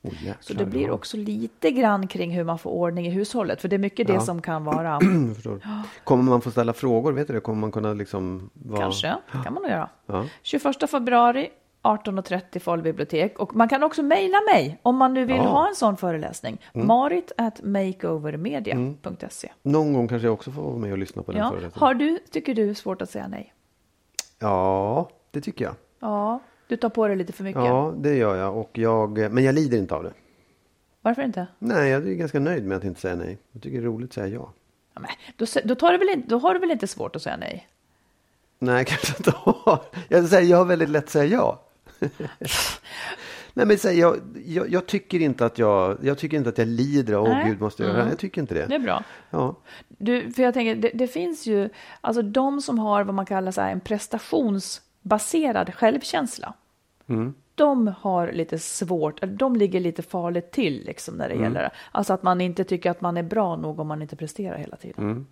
[0.02, 3.60] Jäklar, Så det blir också lite grann kring hur man får ordning i hushållet.
[3.60, 4.20] För det är mycket det Ja.
[4.20, 5.00] som kan vara.
[6.04, 7.12] Kommer man få ställa frågor?
[7.12, 7.40] Vet du det?
[7.40, 8.80] Kommer man kunna liksom vara...
[8.80, 9.88] kanske, kan man nog göra.
[10.06, 10.24] Ja.
[10.42, 11.50] 21 februari
[11.84, 13.38] 18.30 Folkbibliotek.
[13.38, 15.42] Och man kan också mejla mig om man nu vill Ja.
[15.42, 15.52] Mm.
[15.52, 16.60] ha en sån föreläsning.
[16.72, 19.52] Marit at makeovermedia.se.
[19.62, 21.48] Någon gång kanske jag också får vara med och lyssna på den Ja.
[21.48, 21.80] föreläsningen.
[21.80, 23.54] Har du, tycker du, svårt att säga nej?
[24.38, 25.74] Ja, det tycker jag.
[26.00, 27.64] Ja, du tar på dig lite för mycket.
[27.64, 28.56] Ja, det gör jag.
[28.56, 29.32] Och jag.
[29.32, 30.12] Men jag lider inte av det.
[31.02, 31.46] Varför inte?
[31.58, 33.38] Nej, jag är ganska nöjd med att inte säga nej.
[33.52, 34.52] Jag tycker det är roligt att säga ja.
[34.94, 37.22] Ja, men, då, då, tar du väl inte, då har du väl inte svårt att
[37.22, 37.68] säga nej?
[38.58, 39.80] Nej, kanske inte har.
[40.08, 41.63] Jag jag har väldigt lätt att säga ja.
[43.56, 46.68] Nej, men säg, jag, jag, jag tycker inte att jag, jag tycker inte att jag
[46.68, 48.08] lider av, åh gud måste jag göra här.
[48.10, 48.66] Jag tycker inte det.
[48.66, 49.04] Det är bra.
[49.30, 49.56] Ja.
[49.88, 51.68] Du, för jag tänker, det, det finns ju,
[52.00, 56.54] alltså de som har vad man kallar så här, en prestationsbaserad självkänsla.
[57.08, 57.34] Mm.
[57.54, 61.44] De har lite svårt, de ligger lite farligt till liksom när det Mm.
[61.44, 61.72] gäller.
[61.92, 64.76] Alltså att man inte tycker att man är bra nog om man inte presterar hela
[64.76, 65.26] tiden.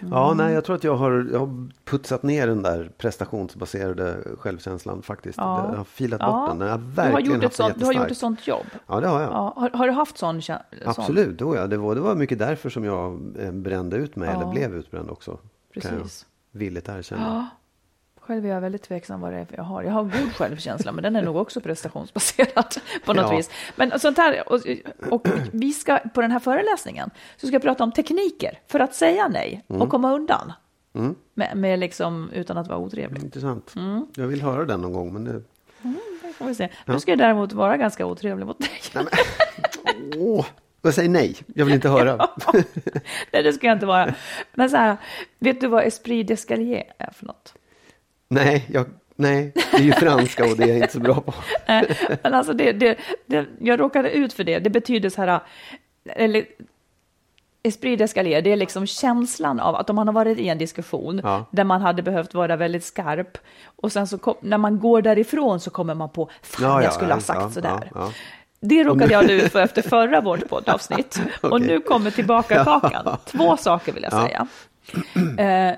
[0.00, 0.12] Mm.
[0.12, 5.02] ja, nej, jag tror att jag har, jag har putsat ner den där prestationsbaserade självkänslan
[5.02, 5.38] faktiskt.
[5.38, 5.68] Ja.
[5.70, 6.32] Jag har filat Ja.
[6.32, 6.58] bort den.
[6.58, 8.66] Den har Du har, gjort ett sånt, du har gjort ett sånt jobb.
[8.86, 9.30] Ja, det har jag.
[9.32, 10.56] Ja, har, har du haft sån, sån?
[10.84, 11.66] Absolut, då ja.
[11.66, 15.10] det, var, det var mycket därför som jag eh, brände ut mig, eller blev utbränd
[15.10, 15.30] också.
[15.74, 16.26] Kan jag Precis.
[16.50, 17.48] villigt erkänna.
[18.22, 18.26] Ja.
[18.26, 19.82] Själv är jag väldigt tveksam vad det är jag har.
[19.82, 23.36] Jag har god självkänsla, men den är nog också prestationsbaserad på något Ja.
[23.36, 23.50] vis.
[23.76, 24.60] Men sånt här, och,
[25.10, 28.94] och vi ska på den här föreläsningen så ska jag prata om tekniker för att
[28.94, 30.52] säga nej och komma undan.
[30.94, 31.14] Mm.
[31.34, 33.22] Med, med liksom, utan att vara otrevlig.
[33.22, 33.74] Intressant.
[33.76, 34.06] Mm.
[34.16, 35.32] Jag vill höra den någon gång, men det...
[36.22, 36.68] Det får vi se.
[36.86, 39.04] Nu ska jag däremot vara ganska otrevlig mot dig.
[40.18, 40.46] Åh,
[40.82, 41.36] jag säger nej.
[41.46, 42.28] Jag vill inte höra.
[43.32, 44.14] Nej, det ska jag inte vara.
[44.54, 44.96] Men så här,
[45.38, 47.54] vet du vad esprit d'escalier är för något?
[48.32, 51.34] Nej, jag, nej, det är ju franska och det är jag inte så bra på.
[52.22, 54.58] Men alltså det, det, det, jag råkade ut för det.
[54.58, 55.40] Det betyder så här,
[56.04, 56.44] eller
[57.64, 61.20] esprit d'escalier, det är liksom känslan av att om man har varit i en diskussion
[61.24, 61.44] Ja.
[61.50, 65.60] där man hade behövt vara väldigt skarp och sen så kom, när man går därifrån
[65.60, 67.90] så kommer man på, fan Ja, ja, jag skulle ha ja, sagt ja, sådär.
[68.60, 71.22] Det råkade jag ut för efter förra vårt poddavsnitt.
[71.40, 71.66] Och Okej.
[71.66, 73.16] nu kommer tillbaka kakan.
[73.24, 74.26] Två saker vill jag Ja.
[74.26, 75.68] säga.
[75.70, 75.76] Eh,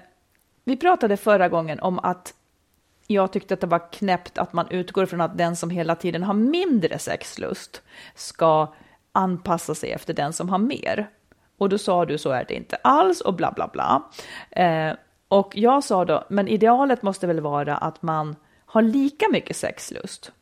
[0.64, 2.34] vi pratade förra gången om att
[3.06, 6.22] jag tyckte att det var knäppt att man utgår från att den som hela tiden
[6.22, 7.82] har mindre sexlust
[8.14, 8.74] ska
[9.12, 11.10] anpassa sig efter den som har mer.
[11.58, 14.10] Och då sa du så är det inte alls och bla bla bla.
[14.50, 14.96] Eh,
[15.28, 18.36] och jag sa då, men idealet måste väl vara att man
[18.66, 20.32] har lika mycket sexlust.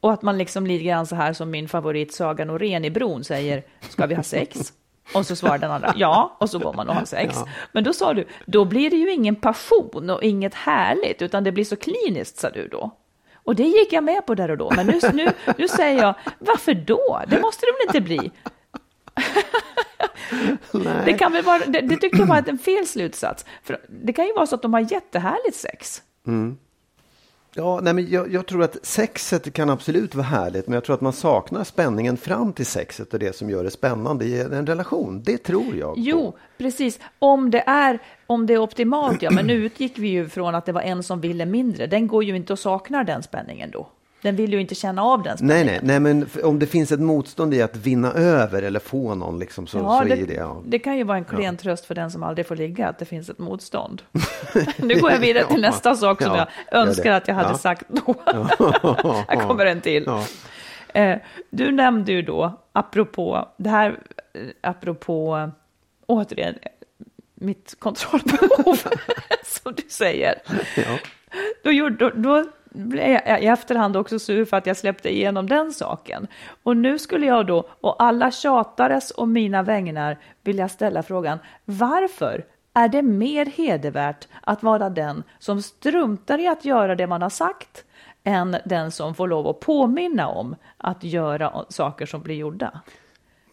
[0.00, 3.24] Och att man liksom lite grann så här som min favorit Saga Norén i Bron
[3.24, 4.72] säger, ska vi ha sex?
[5.14, 7.38] Och så svarar den andra ja, och så går man och har sex.
[7.72, 11.52] Men då sa du, då blir det ju ingen passion och inget härligt, utan det
[11.52, 12.90] blir så kliniskt, sa du då.
[13.34, 16.14] Och det gick jag med på där och då, men nu, nu, nu säger jag,
[16.38, 17.22] varför då?
[17.28, 18.30] Det måste det väl inte bli?
[21.04, 23.44] Det, kan väl vara, det, det tyckte jag var en fel slutsats.
[23.62, 26.02] För det kan ju vara så att de har jättehärligt sex.
[27.58, 30.94] Ja, nej, men jag, jag tror att sexet kan absolut vara härligt, men jag tror
[30.94, 34.66] att man saknar spänningen fram till sexet och det som gör det spännande i en
[34.66, 35.22] relation.
[35.24, 35.94] Det tror jag.
[35.94, 36.00] på.
[36.00, 36.98] Jo, precis.
[37.18, 39.30] Om det är, om det är optimalt, ja.
[39.30, 41.86] Men nu utgick vi ju från att det var en som ville mindre.
[41.86, 43.88] Den går ju inte att sakna den spänningen då.
[44.26, 45.80] Den vill ju inte känna av den Nej, spänningen.
[45.86, 49.14] nej, nej, men f- om det finns ett motstånd i att vinna över eller få
[49.14, 50.34] någon, liksom, så, Ja, så det, är det.
[50.34, 50.62] Ja.
[50.64, 53.04] det kan ju vara en klen tröst för den som aldrig får ligga, att det
[53.04, 54.02] finns ett motstånd.
[54.76, 57.84] nu går jag vidare till nästa sak som ja, jag önskar att jag hade sagt
[57.88, 58.14] då.
[59.28, 60.08] här kommer en till.
[60.94, 61.16] Eh,
[61.50, 63.98] du nämnde ju då, apropå det här,
[64.34, 65.50] eh, apropå,
[66.06, 66.54] återigen,
[67.34, 68.76] mitt kontrollbehov,
[69.44, 70.34] som du säger.
[70.76, 70.98] Ja.
[71.64, 72.44] Då, gjorde, då, då
[72.76, 76.26] blev jag i efterhand också sur för att jag släppte igenom den saken.
[76.62, 82.44] Och nu skulle jag då, och alla tjatares och mina vägnar, vilja ställa frågan, varför
[82.74, 87.30] är det mer hedervärt att vara den som struntar i att göra det man har
[87.30, 87.84] sagt
[88.24, 92.80] än den som får lov att påminna om att göra saker som blir gjorda?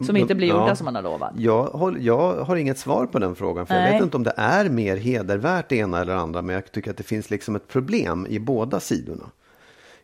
[0.03, 0.75] Som inte blir gjorda Ja.
[0.75, 1.31] som man har lovat.
[1.37, 3.65] Jag, håll, jag har inget svar på den frågan.
[3.65, 3.93] För jag Nej.
[3.93, 6.41] vet inte om det är mer hedervärt det ena eller andra.
[6.41, 9.23] Men jag tycker att det finns liksom ett problem i båda sidorna.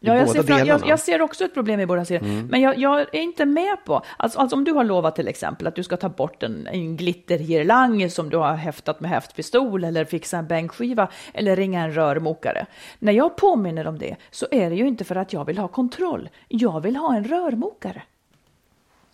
[0.01, 2.27] I Ja, jag, ser fram, jag, jag ser också ett problem i båda sidor.
[2.49, 5.67] Men jag, jag är inte med på, alltså, alltså om du har lovat till exempel
[5.67, 10.05] att du ska ta bort en, en glitterhirlang som du har häftat med häftpistol eller
[10.05, 12.65] fixa en bänkskiva eller ringa en rörmokare.
[12.99, 15.67] När jag påminner om det så är det ju inte för att jag vill ha
[15.67, 16.29] kontroll.
[16.47, 18.01] Jag vill ha en rörmokare.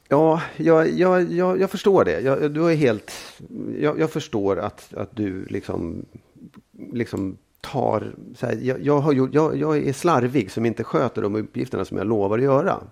[0.09, 2.19] Ja, jag, jag, jag, jag förstår det.
[2.19, 3.11] Jag, du är helt,
[3.79, 6.05] jag, jag förstår att, att du liksom,
[6.93, 8.15] liksom tar...
[8.35, 11.85] Så här, jag, jag, har gjort, jag, jag är slarvig som inte sköter de uppgifterna
[11.85, 12.83] som jag lovar att göra.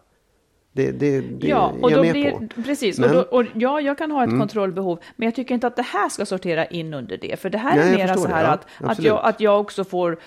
[0.75, 2.61] Det, det, det ja, är och jag då med blir, på.
[2.63, 2.99] precis.
[2.99, 3.19] Men- Mm.
[3.21, 5.81] Och då, och ja, jag kan ha ett kontrollbehov, men jag tycker inte att det
[5.81, 7.39] här ska sortera in under det.
[7.39, 9.39] För det här Nej, är jag mera så det, här ja, att, att, jag, att
[9.39, 10.17] jag också får,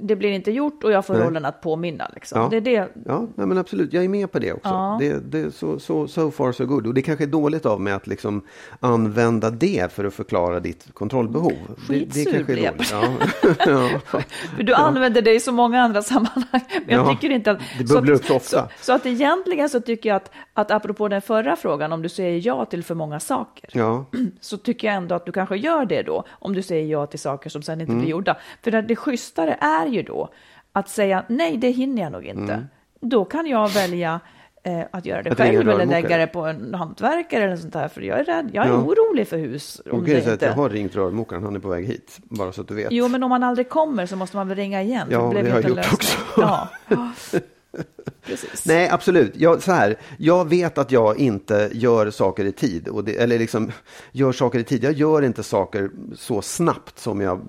[0.00, 1.22] det blir inte gjort och jag får Nej.
[1.22, 2.10] rollen att påminna.
[2.14, 2.40] Liksom.
[2.40, 2.48] Ja.
[2.50, 2.88] Det är det.
[3.06, 3.92] Ja, nej, men absolut.
[3.92, 4.68] Jag är med på det också.
[4.68, 4.96] Ja.
[5.00, 6.86] Det, det, så, så, so far so good.
[6.86, 8.42] Och det kanske är dåligt av mig att liksom
[8.80, 11.52] använda det för att förklara ditt kontrollbehov.
[11.88, 12.90] Det, det Skitsur kanske är dåligt.
[12.92, 13.04] Ja.
[13.66, 14.20] ja.
[14.56, 16.60] För du använder det i så många andra sammanhang.
[16.86, 17.58] Men jag Ja, tycker inte att...
[17.78, 18.68] det så bubblar upp så ofta.
[18.78, 22.08] Så, så att egentligen så tycker jag att, att apropå den förra frågan, om du
[22.08, 24.04] säger ja till för många saker, ja.
[24.40, 27.18] så tycker jag ändå att du kanske gör det då, om du säger ja till
[27.20, 28.00] saker som sen inte Mm.
[28.02, 28.36] blir gjorda.
[28.62, 30.28] För det, det schysstare är ju då
[30.72, 32.66] att säga nej, det hinner jag nog inte.
[33.00, 34.20] Då kan jag välja
[34.64, 35.32] eh, att göra det Mm.
[35.32, 38.50] Att själv eller lägga det på en hantverkare eller sånt där, för jag är rädd,
[38.52, 38.76] jag är Ja.
[38.76, 39.80] orolig för hus.
[39.90, 40.44] Om Okej, det så att inte...
[40.46, 42.18] jag har ringt rörmokaren, han är på väg hit.
[42.24, 42.88] Bara så att du vet.
[42.92, 45.08] Jo, men om man aldrig kommer så måste man väl ringa igen.
[45.10, 46.18] Ja, det ju har jag gjort också.
[46.36, 46.68] Ja.
[48.26, 48.66] Precis.
[48.66, 49.36] Nej, absolut.
[49.36, 52.88] Jag, så här, jag vet att jag inte gör saker i tid.
[52.88, 53.72] Och det, eller liksom,
[54.12, 54.84] gör saker i tid.
[54.84, 57.40] Jag gör inte saker så snabbt som jag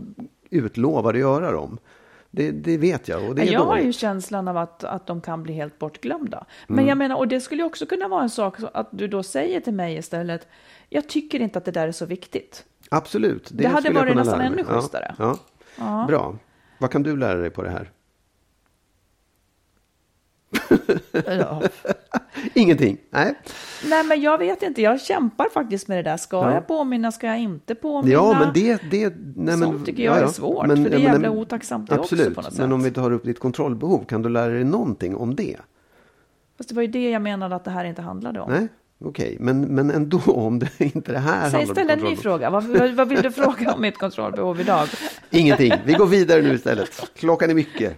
[0.50, 1.80] utlovar att göra dem.
[2.32, 3.86] Det, det vet jag och det är jag har dåligt.
[3.86, 6.38] ju känslan av att, att de kan bli helt bortglömda.
[6.38, 6.76] Mm.
[6.76, 9.62] Men jag menar, och det skulle också kunna vara en sak att du då säger
[9.62, 10.48] till mig istället,
[10.90, 12.66] jag tycker inte att det där är så viktigt.
[12.90, 13.50] Absolut.
[13.52, 15.16] Det hade skulle jag varit nästan ännu schysstare.
[15.20, 15.38] Ja,
[15.78, 16.06] ja.
[16.08, 16.36] Bra.
[16.78, 17.92] Vad kan du lära dig på det här?
[21.26, 21.62] Ja.
[22.54, 22.98] Ingenting?
[23.10, 23.34] Nej.
[23.90, 26.18] Nej, men jag vet inte, jag kämpar faktiskt med det där.
[26.18, 26.54] Ska Ja.
[26.54, 28.14] jag påminna, ska jag inte påminna?
[28.14, 28.82] Ja, men det...
[28.92, 32.16] det nej, men, Sånt tycker jag är svårt, för det är jävla otacksamt det också
[32.16, 32.74] Absolut, på något men sätt.
[32.74, 35.58] om vi tar upp ditt kontrollbehov, kan du lära dig någonting om det?
[36.58, 38.52] Fast det var ju det jag menade att det här inte handlade om.
[38.52, 38.68] Nej,
[39.06, 42.16] okej, men, men ändå om det inte det här Säg, handlar om ställ en ny
[42.16, 42.50] fråga.
[42.50, 44.88] Vad, vad, vad vill du fråga om mitt kontrollbehov idag?
[45.30, 47.12] Ingenting, vi går vidare nu istället.
[47.16, 47.98] Klockan är mycket.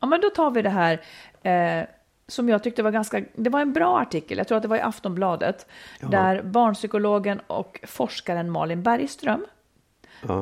[0.00, 1.00] Ja, men då tar vi det här
[1.42, 1.86] eh,
[2.26, 4.76] som jag tyckte var ganska, det var en bra artikel, jag tror att det var
[4.76, 5.66] i Aftonbladet,
[6.00, 9.46] där barnpsykologen och forskaren Malin Bergström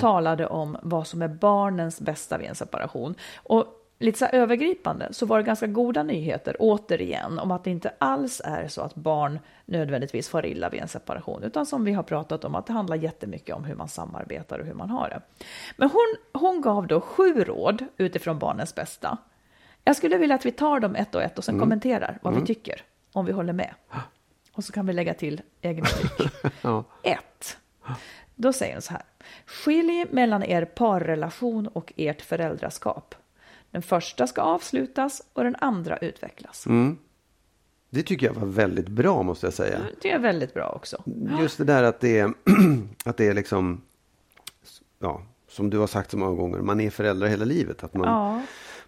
[0.01, 3.15] talade om vad som är barnens bästa vid en separation.
[3.37, 3.67] Och
[3.99, 7.93] lite så här övergripande så var det ganska goda nyheter återigen om att det inte
[7.99, 12.03] alls är så att barn nödvändigtvis far illa vid en separation, utan som vi har
[12.03, 15.21] pratat om att det handlar jättemycket om hur man samarbetar och hur man har det.
[15.77, 19.19] Men hon, hon gav då sju råd utifrån barnens bästa.
[19.89, 22.47] Jag skulle vilja att vi tar dem ett och ett och sen kommenterar vad vi
[22.47, 22.83] tycker,
[23.13, 23.75] om vi håller med.
[24.53, 26.29] Och så kan vi lägga till egen tyck.
[26.63, 26.85] Ja.
[27.03, 27.57] Ett.
[28.35, 29.03] Då säger hon så här.
[29.47, 33.15] Skilj mellan er parrelation och ert föräldraskap.
[33.71, 36.67] Den första ska avslutas och den andra utvecklas.
[36.67, 36.99] Mm.
[37.91, 39.79] Det tycker jag var väldigt bra måste jag säga.
[40.03, 41.03] Det är väldigt bra också.
[41.41, 42.33] Just det där att det är,
[43.05, 43.83] att det är liksom,
[44.99, 47.85] ja, som du har sagt så många gånger, man är föräldrar hela livet.
[47.85, 48.43] Att man, Ja.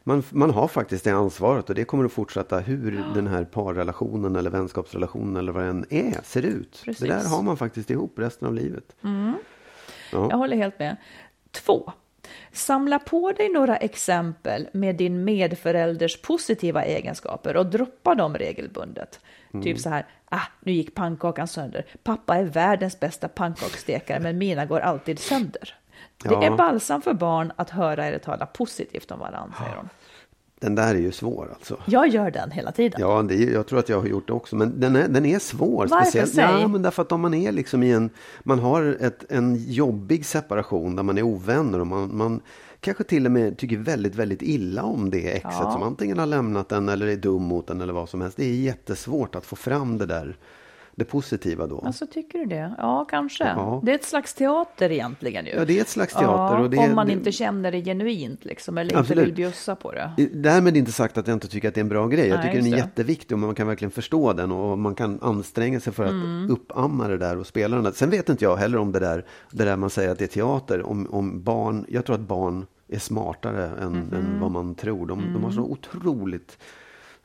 [0.08, 4.36] Man, man har faktiskt det ansvaret och det kommer att fortsätta hur den här parrelationen
[4.36, 6.82] eller vänskapsrelationen eller vad den är, ser ut.
[6.84, 7.08] Precis.
[7.08, 8.96] Det där har man faktiskt ihop resten av livet.
[10.12, 10.96] Jag håller helt med.
[11.50, 11.92] Två.
[12.52, 19.20] Samla på dig några exempel med din medförälders positiva egenskaper och droppa dem regelbundet.
[19.54, 19.64] Mm.
[19.64, 21.86] Typ så här, ah, nu gick pannkakan sönder.
[22.02, 25.74] Pappa är världens bästa pannkaksstekare, men mina går alltid sönder.
[26.22, 26.42] Det Ja.
[26.42, 29.88] är balsam för barn att höra er tala positivt om varandra, säger hon.
[30.60, 31.76] Den där är ju svår alltså.
[31.86, 33.00] Jag gör den hela tiden.
[33.00, 34.56] Ja, det jag tror att jag har gjort det också.
[34.56, 35.86] Men den är, den är svår.
[35.86, 36.04] Varför?
[36.04, 36.44] Speciellt, Säg.
[36.60, 38.10] ja, men därför att om man är liksom i en,
[38.42, 42.40] man har ett, en jobbig separation där man är ovänner och man, man
[42.80, 45.72] kanske till och med tycker väldigt, väldigt illa om det exet Ja.
[45.72, 48.36] som antingen har lämnat den eller är dum mot den eller vad som helst.
[48.36, 50.36] Det är jättesvårt att få fram det där,
[50.98, 51.80] det positiva då.
[51.86, 52.74] Alltså, tycker du det?
[52.78, 53.44] Ja, kanske.
[53.44, 53.80] Ja.
[53.84, 55.52] Det är ett slags teater egentligen ju.
[55.52, 56.56] Ja, det är ett slags teater.
[56.56, 59.10] Ja, och det, om man det, inte känner det genuint liksom, eller Absolut.
[59.10, 60.12] inte vill bjussa på det.
[60.34, 62.28] Därmed inte sagt att jag inte tycker att det är en bra grej.
[62.28, 62.82] Jag Nej, tycker den är det.
[62.82, 66.50] jätteviktig och man kan verkligen förstå den och man kan anstränga sig för att Mm.
[66.50, 67.92] uppamma det där och spela den där.
[67.92, 70.28] Sen vet inte jag heller om det där, det där man säger att det är
[70.28, 74.14] teater, om, om barn, jag tror att barn är smartare än, Mhm.
[74.14, 75.06] än vad man tror.
[75.06, 75.70] De, de har så Mm.
[75.72, 76.58] otroligt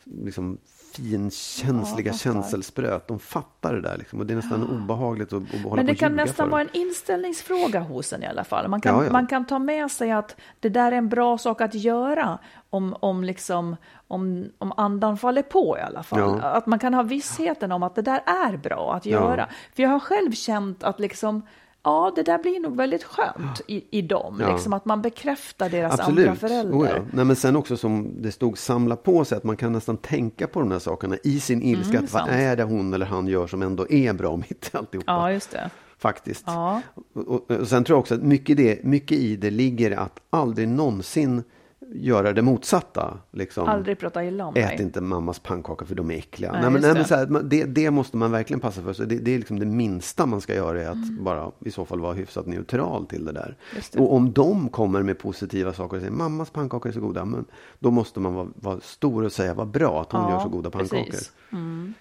[0.04, 0.58] liksom,
[0.96, 2.18] finkänsliga fattar.
[2.32, 3.08] känselspröt.
[3.08, 5.96] De fattar det där liksom, och det är nästan obehagligt att, att hålla Men det
[5.96, 8.68] kan nästan vara en inställningsfråga hos en i alla fall.
[8.68, 9.12] Man kan, Ja, ja.
[9.12, 12.40] Man kan ta med sig att det där är en bra sak att göra
[12.70, 13.76] om, om, liksom,
[14.08, 16.20] om, om andan faller på i alla fall.
[16.20, 16.42] Ja.
[16.42, 19.12] Att man kan ha vissheten om att det där är bra att Ja.
[19.20, 19.48] göra.
[19.76, 21.42] För jag har själv känt att liksom,
[21.84, 24.38] ja, det där blir nog väldigt skönt i, i dem.
[24.42, 24.54] Ja.
[24.54, 26.40] Liksom att man bekräftar deras andra Absolut.
[26.40, 26.78] föräldrar.
[26.78, 26.96] Oh ja.
[27.12, 30.48] Nej, men sen också som det stod samla på sig att man kan nästan tänka
[30.48, 31.98] på de här sakerna i sin ilska.
[31.98, 34.78] Mm, att vad är det hon eller han gör som ändå är bra mitt i
[34.78, 35.12] alltihopa.
[35.12, 35.70] Ja, just det.
[35.98, 36.44] Faktiskt.
[36.46, 36.82] Ja.
[37.14, 40.20] Och, och, och sen tror jag också att mycket, det, mycket i det ligger att
[40.30, 41.44] aldrig någonsin
[41.92, 43.18] göra det motsatta.
[43.32, 43.68] Liksom.
[43.68, 44.82] Aldrig prata illa om Ät mig.
[44.82, 46.52] inte mammas pannkakor för de är äckliga.
[46.52, 47.08] Nej, Nej, men, nej, men det.
[47.08, 48.94] så här, det, det måste man verkligen passa för.
[48.94, 51.24] Så det, det är liksom det minsta man ska göra är att Mm.
[51.24, 53.58] bara i så fall vara hyfsat neutral till det där.
[53.92, 54.00] Det.
[54.00, 57.26] Och om de kommer med positiva saker och säger mammas pannkakor är så goda.
[57.26, 57.46] Men
[57.80, 60.50] då måste man vara, vara stor och säga vad bra att hon Ja, gör så
[60.50, 61.20] goda pannkakor.
[61.52, 61.94] Mm.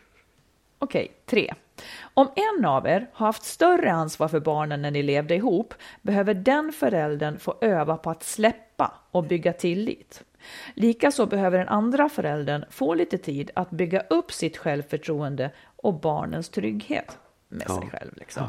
[0.82, 1.54] Okej, tre.
[2.14, 6.34] Om en av er har haft större ansvar för barnen när ni levde ihop behöver
[6.34, 10.22] den föräldern få öva på att släppa och bygga tillit.
[10.74, 16.48] Likaså behöver den andra föräldern få lite tid att bygga upp sitt självförtroende och barnens
[16.48, 17.18] trygghet
[17.48, 18.12] med sig själv.
[18.16, 18.46] Liksom.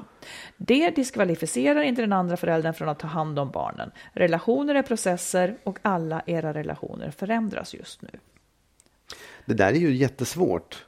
[0.57, 3.91] Det diskvalificerar inte den andra föräldern från att ta hand om barnen.
[4.13, 8.09] Relationer är processer och alla era relationer förändras just nu.
[9.45, 10.85] Det där är ju jättesvårt.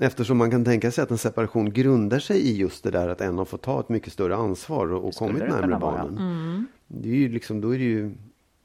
[0.00, 3.20] Eftersom man kan tänka sig att en separation grundar sig i just det där att
[3.20, 6.18] en har fått ta ett mycket större ansvar och, och kommit närmare barnen.
[6.18, 6.66] Mm.
[6.86, 8.14] Det är ju liksom, då är det ju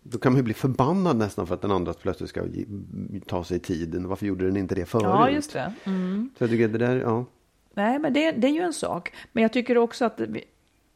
[0.04, 2.66] då kan man ju bli förbannad nästan för att den andra plötsligt ska ge-
[3.28, 4.08] ta sig tiden.
[4.08, 5.04] Varför gjorde den inte det förut?
[5.04, 5.74] Ja, just det.
[5.84, 6.30] Mm.
[6.38, 7.26] Så jag tycker det där, ja.
[7.74, 9.14] Nej, men det, det är ju en sak.
[9.32, 10.44] Men jag tycker också att vi,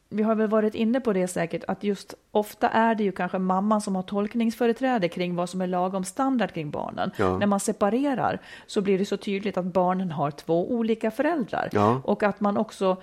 [0.08, 3.38] vi har väl varit inne på det säkert, att just ofta är det ju kanske
[3.38, 7.10] mamman som har tolkningsföreträde kring vad som är lagom standard kring barnen.
[7.16, 7.38] Ja.
[7.38, 11.68] När man separerar så blir det så tydligt att barnen har två olika föräldrar.
[11.72, 12.00] Ja.
[12.04, 12.96] Och att man också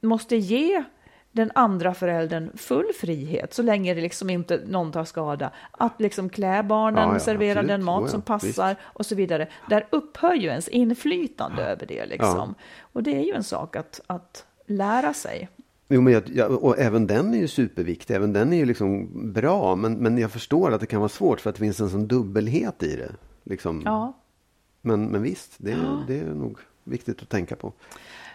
[0.00, 0.84] måste ge
[1.32, 5.50] den andra föräldern full frihet så länge det liksom inte någon tar skada.
[5.70, 7.68] Att liksom klä barnen, Ja, ja, servera absolut.
[7.68, 9.48] den mat Oh som passar och så vidare.
[9.68, 12.54] Där upphör ju ens inflytande över det liksom.
[12.80, 15.48] Och det är ju en sak att, att lära sig.
[15.88, 18.14] Jo, men jag, ja, och även den är ju superviktig.
[18.14, 19.74] Även den är ju liksom bra.
[19.76, 22.08] Men, men jag förstår att det kan vara svårt för att det finns en sån
[22.08, 23.12] dubbelhet i det.
[23.44, 23.82] Liksom.
[23.84, 24.12] Ja.
[24.80, 27.72] Men, men visst, det, är- det är nog viktigt att tänka på.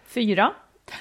[0.05, 0.51] Fyra.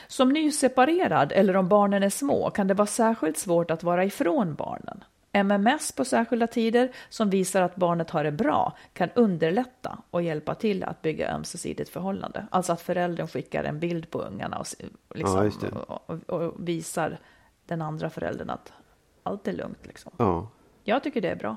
[0.09, 4.55] Som nyseparerad eller om barnen är små kan det vara särskilt svårt att vara ifrån
[4.55, 5.05] barnen.
[5.33, 10.55] MMS på särskilda tider som visar att barnet har det bra kan underlätta och hjälpa
[10.55, 12.47] till att bygga ömsesidigt förhållande.
[12.51, 14.67] Alltså att föräldern skickar en bild på ungarna och,
[15.15, 15.51] liksom,
[15.89, 17.19] Ja, och, och visar
[17.67, 18.73] den andra föräldern att
[19.23, 19.87] allt är lugnt.
[19.87, 20.13] Liksom.
[20.17, 20.49] Ja.
[20.85, 21.57] Jag tycker det är bra.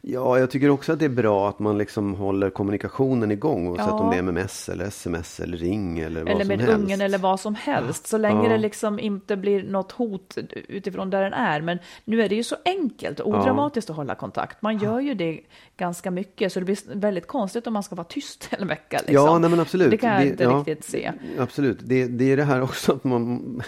[0.00, 3.68] Ja, jag tycker också att det är bra att man liksom håller kommunikationen igång.
[3.68, 3.92] Oavsett Ja.
[4.00, 6.74] om det är MMS eller sms eller ring eller vad Eller som med helst.
[6.74, 8.06] ungen eller vad som helst.
[8.06, 8.48] Så länge Ja.
[8.48, 10.38] det liksom inte blir något hot
[10.68, 11.60] utifrån där den är.
[11.60, 14.62] Men nu är det ju så enkelt och odramatiskt att hålla kontakt.
[14.62, 15.40] Man gör ju det
[15.76, 16.52] ganska mycket.
[16.52, 18.96] Så det blir väldigt konstigt om man ska vara tyst en vecka.
[18.98, 19.14] Liksom.
[19.14, 19.90] Ja, nej, men absolut.
[19.90, 20.50] Det kan jag Det- inte ja.
[20.66, 21.12] riktigt se.
[21.38, 23.62] Absolut, det, det är det här också att man...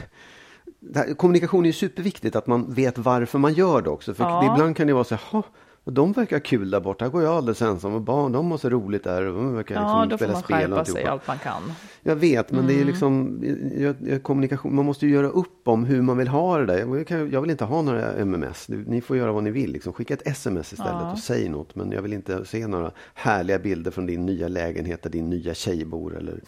[0.81, 4.15] det här, kommunikation är ju superviktigt, att man vet varför man gör det också.
[4.15, 4.53] För Ja.
[4.55, 5.43] ibland kan det vara så här, "Ha,
[5.85, 8.59] och de verkar kul där borta, här går jag alldeles ensam och barn, de har
[8.59, 11.27] så roligt där och de verkar Ja, liksom då får man skärpa sig alltihopa." allt
[11.27, 11.73] man kan.
[12.03, 12.75] Jag vet, men Mm.
[12.75, 13.41] det är liksom
[13.79, 14.75] jag, jag, kommunikation.
[14.75, 16.97] Man måste ju göra upp om hur man vill ha det där.
[16.97, 18.69] Jag, kan, jag vill inte ha några MMS.
[18.69, 19.73] Ni får göra vad ni vill.
[19.73, 19.93] Liksom.
[19.93, 21.13] Skicka ett SMS istället Ja.
[21.13, 21.75] och säg något.
[21.75, 25.55] Men jag vill inte se några härliga bilder från din nya lägenhet där din nya
[25.55, 26.17] tjej bor.
[26.17, 26.33] Eller...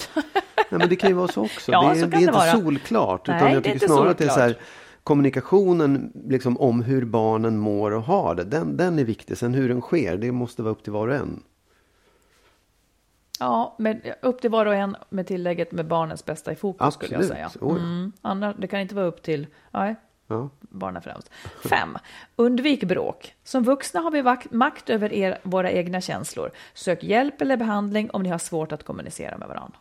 [0.70, 1.72] Nej, men det kan ju vara så också.
[1.72, 2.52] Ja, det är, så kan det är det inte vara.
[2.52, 3.28] solklart.
[3.28, 4.68] Nej, utan jag det är tycker snarare att det är så här, solklart.
[5.04, 8.44] Kommunikationen liksom, om hur barnen mår och har det.
[8.44, 9.38] Den, den är viktig.
[9.38, 11.42] Sen hur den sker, det måste vara upp till var och en.
[13.38, 17.12] Ja, men upp till var och en med tillägget med barnens bästa i fokus skulle
[17.14, 17.52] jag Absolut.
[17.52, 17.70] säga.
[17.76, 18.12] Mm.
[18.22, 19.96] Annars, det kan inte vara upp till, nej,
[20.26, 20.48] Ja.
[20.60, 21.30] barnen främst.
[21.70, 21.96] Fem,
[22.36, 23.34] undvik bråk.
[23.44, 26.50] Som vuxna har vi makt över er, våra egna känslor.
[26.74, 29.78] Sök hjälp eller behandling om ni har svårt att kommunicera med varandra.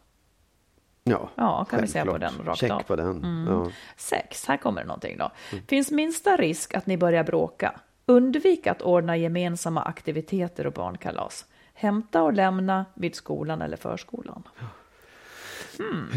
[1.04, 2.80] Ja, Ja, kan vi säga på den rakt Check av.
[2.84, 3.24] på den.
[3.24, 3.54] Mm.
[3.54, 3.72] Ja.
[3.98, 5.32] Sex, här kommer det någonting då.
[5.68, 7.80] Finns minsta risk att ni börjar bråka.
[8.06, 11.46] Undvik att ordna gemensamma aktiviteter och barnkalas.
[11.74, 14.44] Hämta och lämna vid skolan eller förskolan.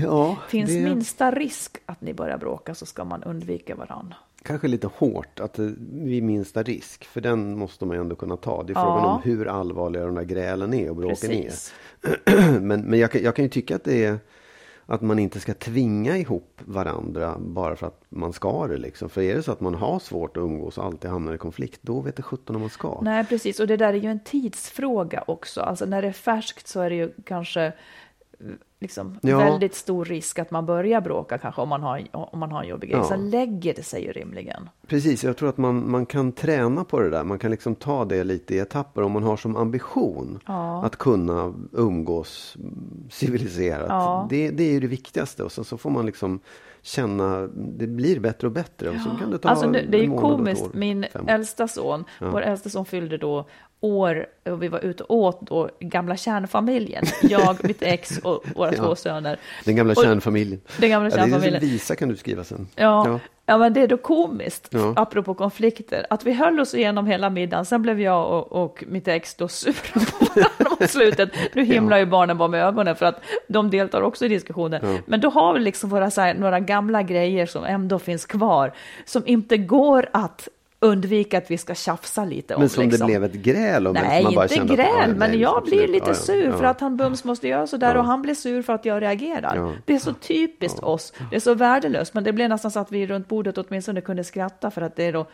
[0.03, 4.17] Ja, Finns det- minsta risk att ni börjar bråka så ska man undvika varandra.
[4.43, 7.05] kanske lite hårt att det, vid minsta risk.
[7.05, 8.63] För den måste man ju ändå kunna ta.
[8.63, 8.83] Det är Ja.
[8.85, 11.75] frågan om hur allvarliga de där grälen är och bråken Precis.
[12.25, 12.61] är.
[12.61, 14.19] Men, men jag, jag kan ju tycka att det är
[14.87, 18.77] att man inte ska tvinga ihop varandra bara för att man ska det.
[18.77, 19.09] Liksom.
[19.09, 21.81] För är det så att man har svårt att umgås och alltid hamnar i konflikt,
[21.83, 23.01] då vet det sjutton om man ska.
[23.03, 23.61] Nej, precis.
[23.61, 25.61] Och det där är ju en tidsfråga också.
[25.61, 27.73] Alltså när det är färskt så är det ju kanske
[28.87, 29.39] liksom Ja.
[29.39, 32.69] väldigt stor risk att man börjar bråka kanske om man har, om man har en
[32.69, 32.99] jobbig grej.
[33.01, 33.09] Ja.
[33.09, 34.69] Sen lägger det sig ju rimligen.
[34.87, 37.25] Precis, jag tror att man, man kan träna på det där.
[37.25, 40.85] Man kan liksom ta det lite i etapper om man har som ambition Ja.
[40.85, 42.57] att kunna umgås
[43.11, 43.87] civiliserat.
[43.89, 44.27] Ja.
[44.31, 46.41] Det, det är ju det viktigaste och sen så får man liksom
[46.83, 50.03] känna, det blir bättre och bättre och så kan det ta Alltså nu, det är
[50.03, 53.47] ju komiskt, min äldsta son, vår äldsta son fyllde då
[53.81, 57.05] år och vi var ute och åt då gamla kärnfamiljen.
[57.23, 58.77] Jag, mitt ex och våra Ja.
[58.85, 59.39] två söner.
[59.65, 60.61] Den gamla Och- kärnfamiljen.
[60.79, 61.55] Den gamla Ja, det är kärnfamiljen.
[61.55, 62.69] en visa kan du skriva sen.
[62.75, 63.59] Ja, ja.
[63.59, 64.93] men det är då komiskt, Ja.
[64.97, 69.09] apropå konflikter, att vi höll oss igenom hela middagen, sen blev jag och, och mitt
[69.09, 70.01] ex då sura på
[70.35, 71.31] varandra mot slutet.
[71.55, 74.99] Nu himlar ju barnen bara med ögonen för att de deltar också i diskussionen.
[75.07, 78.73] Men då har vi liksom våra, här, några gamla grejer som ändå finns kvar,
[79.05, 80.49] som inte går att
[80.87, 82.61] undvika att vi ska tjafsa lite om.
[82.61, 83.01] Men som liksom.
[83.01, 85.41] det blev ett gräl om Nej, man bara inte kände att, gräl, ja, men nej,
[85.41, 85.79] jag absolut.
[85.79, 86.57] blir lite Ja, sur ja.
[86.57, 88.01] för att han bums måste göra sådär Ja.
[88.01, 89.73] och han blir sur för att jag reagerar.
[89.85, 92.93] Det är så typiskt oss, det är så värdelöst, men det blev nästan så att
[92.93, 95.27] vi runt bordet åtminstone kunde skratta för att det, då,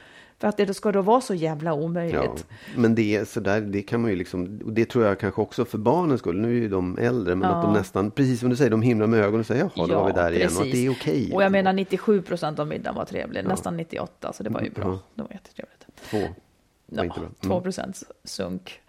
[0.43, 2.47] för att det ska då vara så jävla Ja, omöjligt.
[2.76, 5.40] men det, är så där, det kan man ju liksom, och det tror jag kanske
[5.40, 8.51] också för barnens skull, nu är ju de äldre, men att de nästan, precis som
[8.51, 10.62] du säger, de himlar med ögonen och säger jaha, då var vi där igen och
[10.62, 11.30] att det är okej.
[11.34, 14.70] Och jag menar 97 procent av middagen var trevlig, nästan 98, så det var ju
[14.70, 14.84] bra.
[14.84, 14.99] Ja.
[15.14, 15.86] Det var jättetrevligt.
[16.11, 16.18] Två.
[16.86, 17.49] var Ja, bra.
[17.49, 18.80] 2 procents sunk.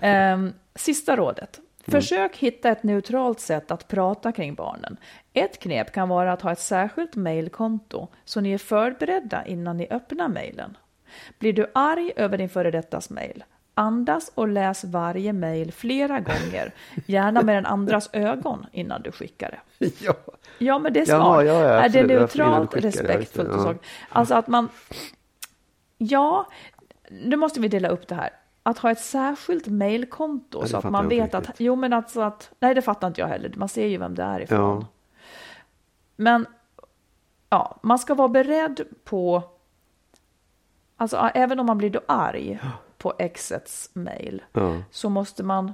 [0.00, 1.60] Ehm, sista rådet.
[1.86, 4.96] Försök hitta ett neutralt sätt att prata kring barnen.
[5.32, 9.86] Ett knep kan vara att ha ett särskilt mejlkonto så ni är förberedda innan ni
[9.90, 10.76] öppnar mejlen.
[11.38, 13.44] Blir du arg över din före dettas mejl?
[13.74, 16.74] Andas och läs varje mejl flera gånger,
[17.06, 19.90] gärna med den andras ögon innan du skickar det.
[20.00, 20.14] Ja.
[20.58, 21.46] Ja, men det är smart.
[21.46, 22.80] ja, ja, är det neutralt, det?
[22.80, 23.62] Respektfullt och ja.
[23.62, 23.74] så?
[24.08, 24.68] Alltså att man...
[25.98, 26.46] Ja,
[27.10, 28.30] nu måste vi dela upp det här.
[28.62, 31.50] Att ha ett särskilt mejlkonto så att man vet att...
[31.58, 32.50] Jo, men alltså att...
[32.60, 33.52] Nej, det fattar inte jag heller.
[33.56, 34.80] Man ser ju vem det är ifrån.
[34.80, 34.86] Ja.
[36.16, 36.46] Men
[37.50, 39.42] ja, man ska vara beredd på...
[41.02, 42.58] Alltså även om man blir då arg
[42.98, 44.76] på exets mejl Ja.
[44.90, 45.72] så måste man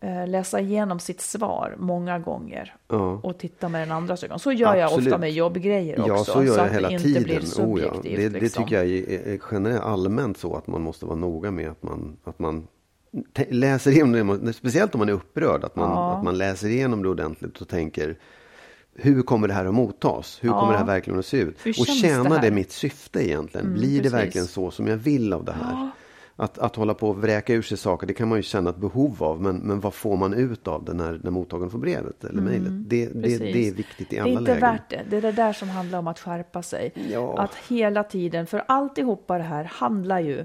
[0.00, 3.20] eh, läsa igenom sitt svar många gånger Ja.
[3.22, 4.38] och titta med den andras ögon.
[4.38, 5.06] Så gör jag Absolut.
[5.06, 6.12] ofta med jobbgrejer också.
[6.12, 7.22] Ja, så gör jag att hela tiden.
[7.22, 7.94] blir Oh, ja.
[8.02, 8.64] det, det liksom.
[8.64, 12.16] tycker jag är, är generellt allmänt så att man måste vara noga med att man,
[12.24, 12.66] att man
[13.48, 17.08] läser igenom det, speciellt om man är upprörd, att man, att man läser igenom det
[17.08, 18.16] ordentligt och tänker
[18.94, 20.38] hur kommer det här att mottas?
[20.42, 20.60] Hur Ja.
[20.60, 21.56] kommer det här verkligen att se ut?
[21.66, 22.42] Hur Och det tjänar här?
[22.42, 23.66] det, mitt syfte egentligen?
[23.66, 24.12] Mm, Blir det precis.
[24.12, 25.90] verkligen så som jag vill av det här?
[26.36, 28.76] Att, att hålla på och vräka ur sig saker, det kan man ju känna ett
[28.76, 29.42] behov av.
[29.42, 32.88] Men, men vad får man ut av det när, när mottagaren får brevet eller mejlet?
[32.90, 34.60] Det, det, Mm, det är viktigt i Det alla är inte lägen.
[34.60, 35.02] värt det.
[35.10, 36.92] Det är det där som handlar om att skärpa sig.
[37.12, 37.38] Ja.
[37.38, 40.44] Att hela tiden, för alltihopa det här handlar ju,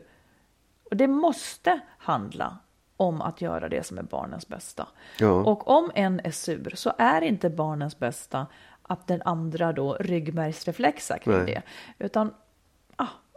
[0.89, 2.57] och det måste handla
[2.97, 4.87] om att göra det som är barnens bästa.
[5.19, 5.31] Ja.
[5.31, 8.47] Och om en är sur så är inte barnens bästa
[8.81, 11.45] att den andra då ryggmärgsreflexar kring Nej.
[11.45, 11.61] det.
[12.05, 12.33] Utan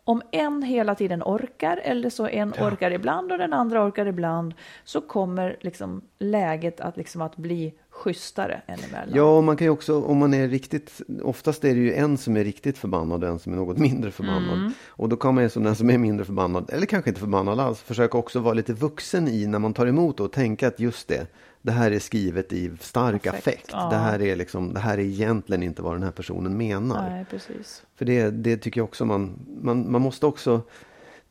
[0.09, 4.55] om en hela tiden orkar eller så en orkar ibland och den andra orkar ibland
[4.85, 9.17] så kommer liksom läget att, liksom att bli schysstare än emellan.
[9.17, 12.19] Ja, och man kan ju också, om man är riktigt, oftast är det ju en
[12.19, 14.59] som är riktigt förbannad och en som är något mindre förbannad.
[14.59, 14.73] Mm.
[14.89, 17.61] Och då kan man ju som den som är mindre förbannad, eller kanske inte förbannad
[17.61, 21.09] alls, försöka också vara lite vuxen i när man tar emot och tänka att just
[21.09, 21.27] det,
[21.63, 23.69] det här är skrivet i stark Affekt, affekt.
[23.73, 23.89] ja.
[23.91, 27.11] Det, här är liksom, det här är egentligen inte vad den här personen menar.
[27.11, 27.83] Nej, precis.
[27.97, 30.63] För det, det tycker jag också man, man, man måste också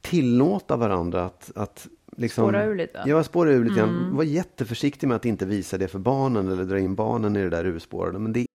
[0.01, 3.03] tillåta varandra att, att liksom, Spåra ur lite.
[3.05, 3.81] Ja, spåra ur lite.
[3.81, 4.15] Mm.
[4.15, 7.49] Var jätteförsiktig med att inte visa det för barnen eller dra in barnen i det
[7.49, 8.19] där urspårade.
[8.19, 8.45] Men det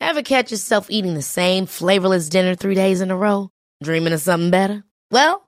[0.00, 3.48] Ever catch yourself eating the same flavorless dinner three days in a row?
[3.84, 4.82] Dreaming of something better?
[5.10, 5.47] Well,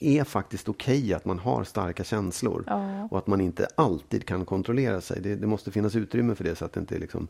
[0.00, 2.64] Är faktiskt okej att man har starka känslor.
[2.66, 3.08] Ja.
[3.10, 5.20] Och att man inte alltid kan kontrollera sig.
[5.20, 7.28] Det, det måste finnas utrymme för det så att det inte är liksom...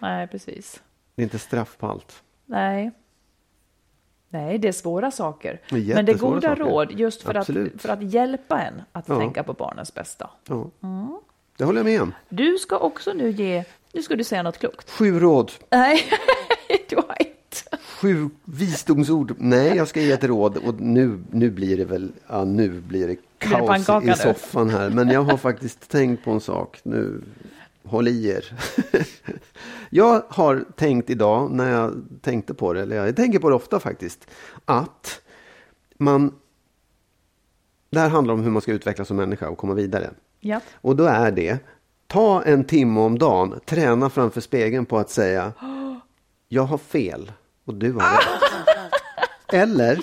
[0.00, 0.82] Nej, precis.
[1.14, 2.22] Det är inte straff på allt.
[2.46, 2.90] Nej.
[4.28, 5.60] Nej, det är svåra saker.
[5.70, 6.64] Det är Men det är goda saker.
[6.64, 7.46] råd just för att,
[7.76, 9.18] för att hjälpa en att Ja.
[9.18, 10.30] tänka på barnens bästa.
[10.48, 10.70] Ja.
[10.82, 11.18] Mm.
[11.56, 12.14] Det håller jag med om.
[12.28, 14.90] Du ska också nu ge, nu ska du säga något klokt.
[14.90, 15.52] Sju råd.
[15.70, 16.02] Nej,
[16.88, 17.16] du har.
[18.00, 19.34] Sju visdomsord.
[19.38, 20.56] Nej, jag ska ge ett råd.
[20.56, 24.70] Och nu, nu blir det väl, ja, nu blir det Blir det kaos i soffan
[24.70, 24.90] här.
[24.90, 26.80] Men jag har faktiskt tänkt på en sak.
[26.82, 27.22] Nu,
[27.84, 28.52] håll i er.
[29.90, 33.80] jag har tänkt idag, när jag tänkte på det, eller jag tänker på det ofta
[33.80, 34.26] faktiskt,
[34.64, 35.20] att
[35.96, 36.34] man,
[37.90, 40.10] det här handlar om hur man ska utvecklas som människa och komma vidare.
[40.40, 40.60] Ja.
[40.74, 41.58] Och då är det,
[42.06, 45.52] ta en timme om dagen, träna framför spegeln på att säga,
[46.48, 47.32] jag har fel
[47.68, 48.42] och du har rätt.
[49.52, 50.00] Eller,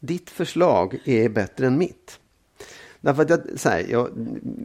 [0.00, 2.18] ditt förslag är bättre än mitt.
[3.02, 4.08] Därför att jag, så här, jag,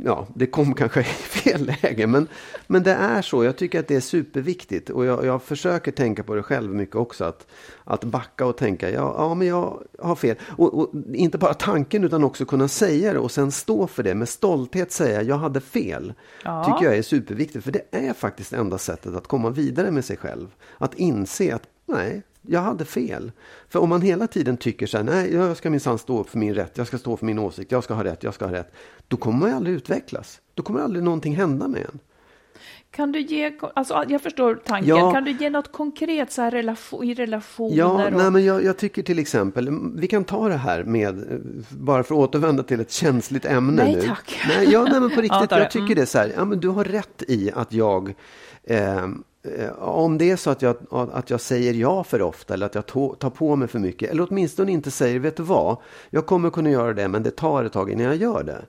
[0.05, 2.27] ja, det kom kanske i fel läge, men,
[2.67, 3.43] men det är så.
[3.43, 6.95] Jag tycker att det är superviktigt och jag, jag försöker tänka på det själv mycket
[6.95, 7.23] också.
[7.25, 7.47] Att,
[7.83, 10.35] att backa och tänka, ja, ja men jag har fel.
[10.41, 14.15] Och, och inte bara tanken utan också kunna säga det och sen stå för det.
[14.15, 16.13] Med stolthet säga, jag hade fel.
[16.43, 16.63] Ja.
[16.63, 20.17] Tycker jag är superviktigt, för det är faktiskt enda sättet att komma vidare med sig
[20.17, 20.47] själv.
[20.77, 23.31] Att inse att, nej, jag hade fel.
[23.69, 26.37] För om man hela tiden tycker så här, nej, jag ska minsann stå upp för
[26.37, 28.53] min rätt, jag ska stå för min åsikt, jag ska ha rätt, jag ska ha
[28.53, 28.73] rätt.
[29.07, 30.39] Då kommer man aldrig utvecklas.
[30.53, 31.99] Då kommer aldrig någonting hända med en.
[32.91, 35.11] Kan du ge, alltså jag förstår tanken, Ja.
[35.11, 37.75] kan du ge något konkret så här relation, i relationer?
[37.77, 41.31] Ja, och, nej, men jag, jag tycker till exempel, vi kan ta det här med,
[41.31, 41.37] eh,
[41.69, 44.01] bara för att återvända till ett känsligt ämne Nej, nu.
[44.01, 44.39] tack.
[44.47, 45.59] Nej, ja, nej men på Ja, riktigt, det.
[45.59, 48.13] jag tycker det är så här, ja men du har rätt i att jag,
[48.63, 49.07] eh,
[49.79, 52.87] om det är så att jag, att jag säger ja för ofta eller att jag
[52.87, 55.77] tar på mig för mycket, eller åtminstone inte säger, vet du vad,
[56.09, 58.65] jag kommer kunna göra det men det tar ett tag innan jag gör det.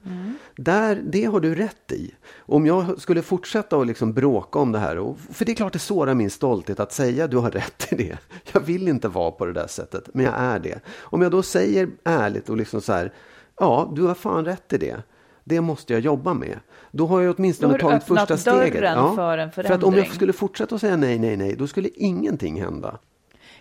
[0.57, 2.15] Där, det har du rätt i.
[2.39, 5.73] Om jag skulle fortsätta att liksom bråka om det här, och, för det är klart
[5.73, 8.19] det sårar min stolthet att säga du har rätt i det.
[8.53, 10.81] Jag vill inte vara på det där sättet, men jag är det.
[11.01, 13.13] Om jag då säger ärligt och liksom så här,
[13.59, 15.03] ja du har fan rätt i det.
[15.45, 16.59] Det måste jag jobba med.
[16.91, 18.75] Då har jag åtminstone har du tagit öppnat första steget.
[18.75, 20.11] dörren för en för att om jag förändring.
[20.13, 22.99] skulle fortsätta att säga nej, nej, nej, då skulle ingenting hända.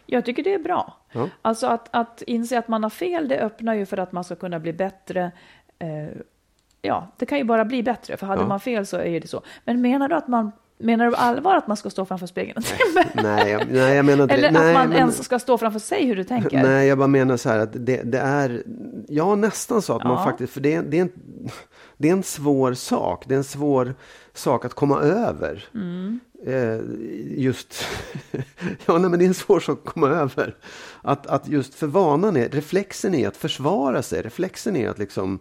[0.06, 0.98] Jag tycker det är bra.
[1.12, 1.30] Ja.
[1.42, 4.36] Alltså att, att inse att man har fel, det öppnar ju för att man ska
[4.36, 5.32] kunna bli bättre.
[5.80, 6.18] Eh,
[6.82, 8.48] ja, det kan ju bara bli bättre, för hade Ja.
[8.48, 9.42] man fel så är det så.
[9.66, 12.64] Men menar du att man Menar du allvar att man ska stå framför spegeln?
[13.14, 14.36] Nej, jag, nej, jag menar inte.
[14.36, 16.64] Eller nej, att man men- ens ska stå framför sig hur du tänker?
[16.64, 18.64] Nej, jag bara menar så här att det, det är,
[19.08, 20.24] ja nästan så att man Ja.
[20.24, 21.12] faktiskt, för det, är- det är en,
[21.98, 23.24] det är en svår sak.
[23.28, 23.96] Det är en svår
[24.34, 25.66] sak att komma över.
[26.46, 26.80] Eh,
[27.38, 27.86] just,
[28.86, 30.56] ja nej, men det är en svår sak att komma över.
[31.02, 34.22] Att, att just för vanan är, reflexen är att försvara sig.
[34.22, 35.40] Reflexen är att liksom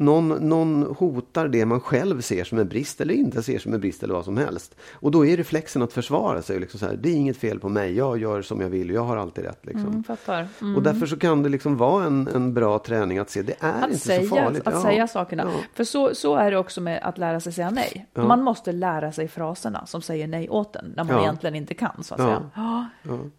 [0.00, 3.80] någon, någon hotar det man själv ser som en brist eller inte ser som en
[3.80, 4.74] brist eller vad som helst.
[4.92, 6.60] Och då är reflexen att försvara sig.
[6.60, 9.04] Liksom så här, det är inget fel på mig, jag gör som jag vill, jag
[9.04, 9.66] har alltid rätt.
[9.66, 10.04] Liksom.
[10.28, 10.46] Mm.
[10.60, 10.76] Mm.
[10.76, 13.72] Och därför så kan det liksom vara en, en bra träning att se, det är
[13.82, 14.66] Att, inte säga, så farligt.
[14.66, 14.82] att Ja.
[14.82, 15.42] säga sakerna.
[15.42, 15.60] Ja.
[15.74, 18.06] För så, så är det också med att lära sig säga nej.
[18.14, 18.24] Ja.
[18.24, 22.02] Man måste lära sig fraserna som säger nej åt en, när man egentligen inte kan.
[22.02, 22.90] Så att säga.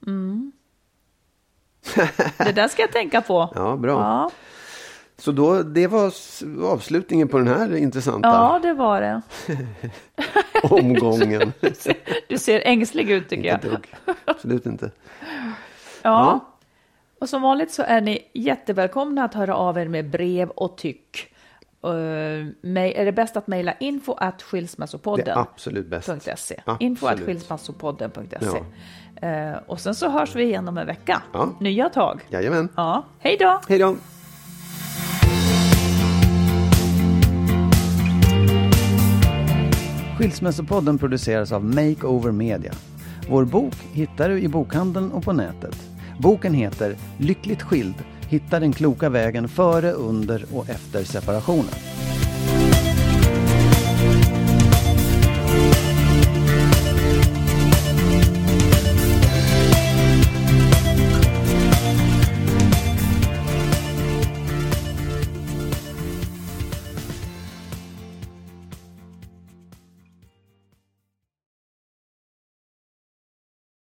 [0.07, 0.51] Mm.
[2.38, 3.49] Det där ska jag tänka på.
[3.55, 4.32] Ja, bra.
[5.22, 6.13] Ja, Så då, det var
[6.63, 9.22] avslutningen på den här intressanta ja det var det.
[10.63, 11.53] omgången.
[12.30, 13.55] Du ser ängslig ut tycker jag.
[13.55, 13.80] Inte.
[14.26, 14.91] Absolut inte.
[16.01, 16.39] Ja.
[17.19, 21.28] Och som vanligt så är ni jättevälkomna att höra av er med brev och tyck.
[21.86, 21.91] Uh,
[22.76, 25.28] är det bäst att mejla info at Det skilsmässopodden.
[25.28, 26.07] är absolut bäst.
[26.07, 26.34] .se.
[26.34, 26.82] Absolut.
[26.82, 28.63] Info at skilsmässopodden.se.
[29.28, 31.22] Eh, och sen så hörs vi igen om en vecka.
[31.34, 31.49] Ja.
[31.59, 32.22] Nya tag.
[32.30, 32.69] Jajamän.
[32.76, 33.61] Ja, hej då!
[33.67, 33.95] Hej då!
[40.22, 42.74] Skilsmässopodden produceras av Makeover Media.
[43.30, 45.76] Vår bok hittar du i bokhandeln och på nätet.
[46.19, 47.95] Boken heter Lyckligt skild.
[48.30, 51.74] Hitta den kloka vägen före, under och efter separationen.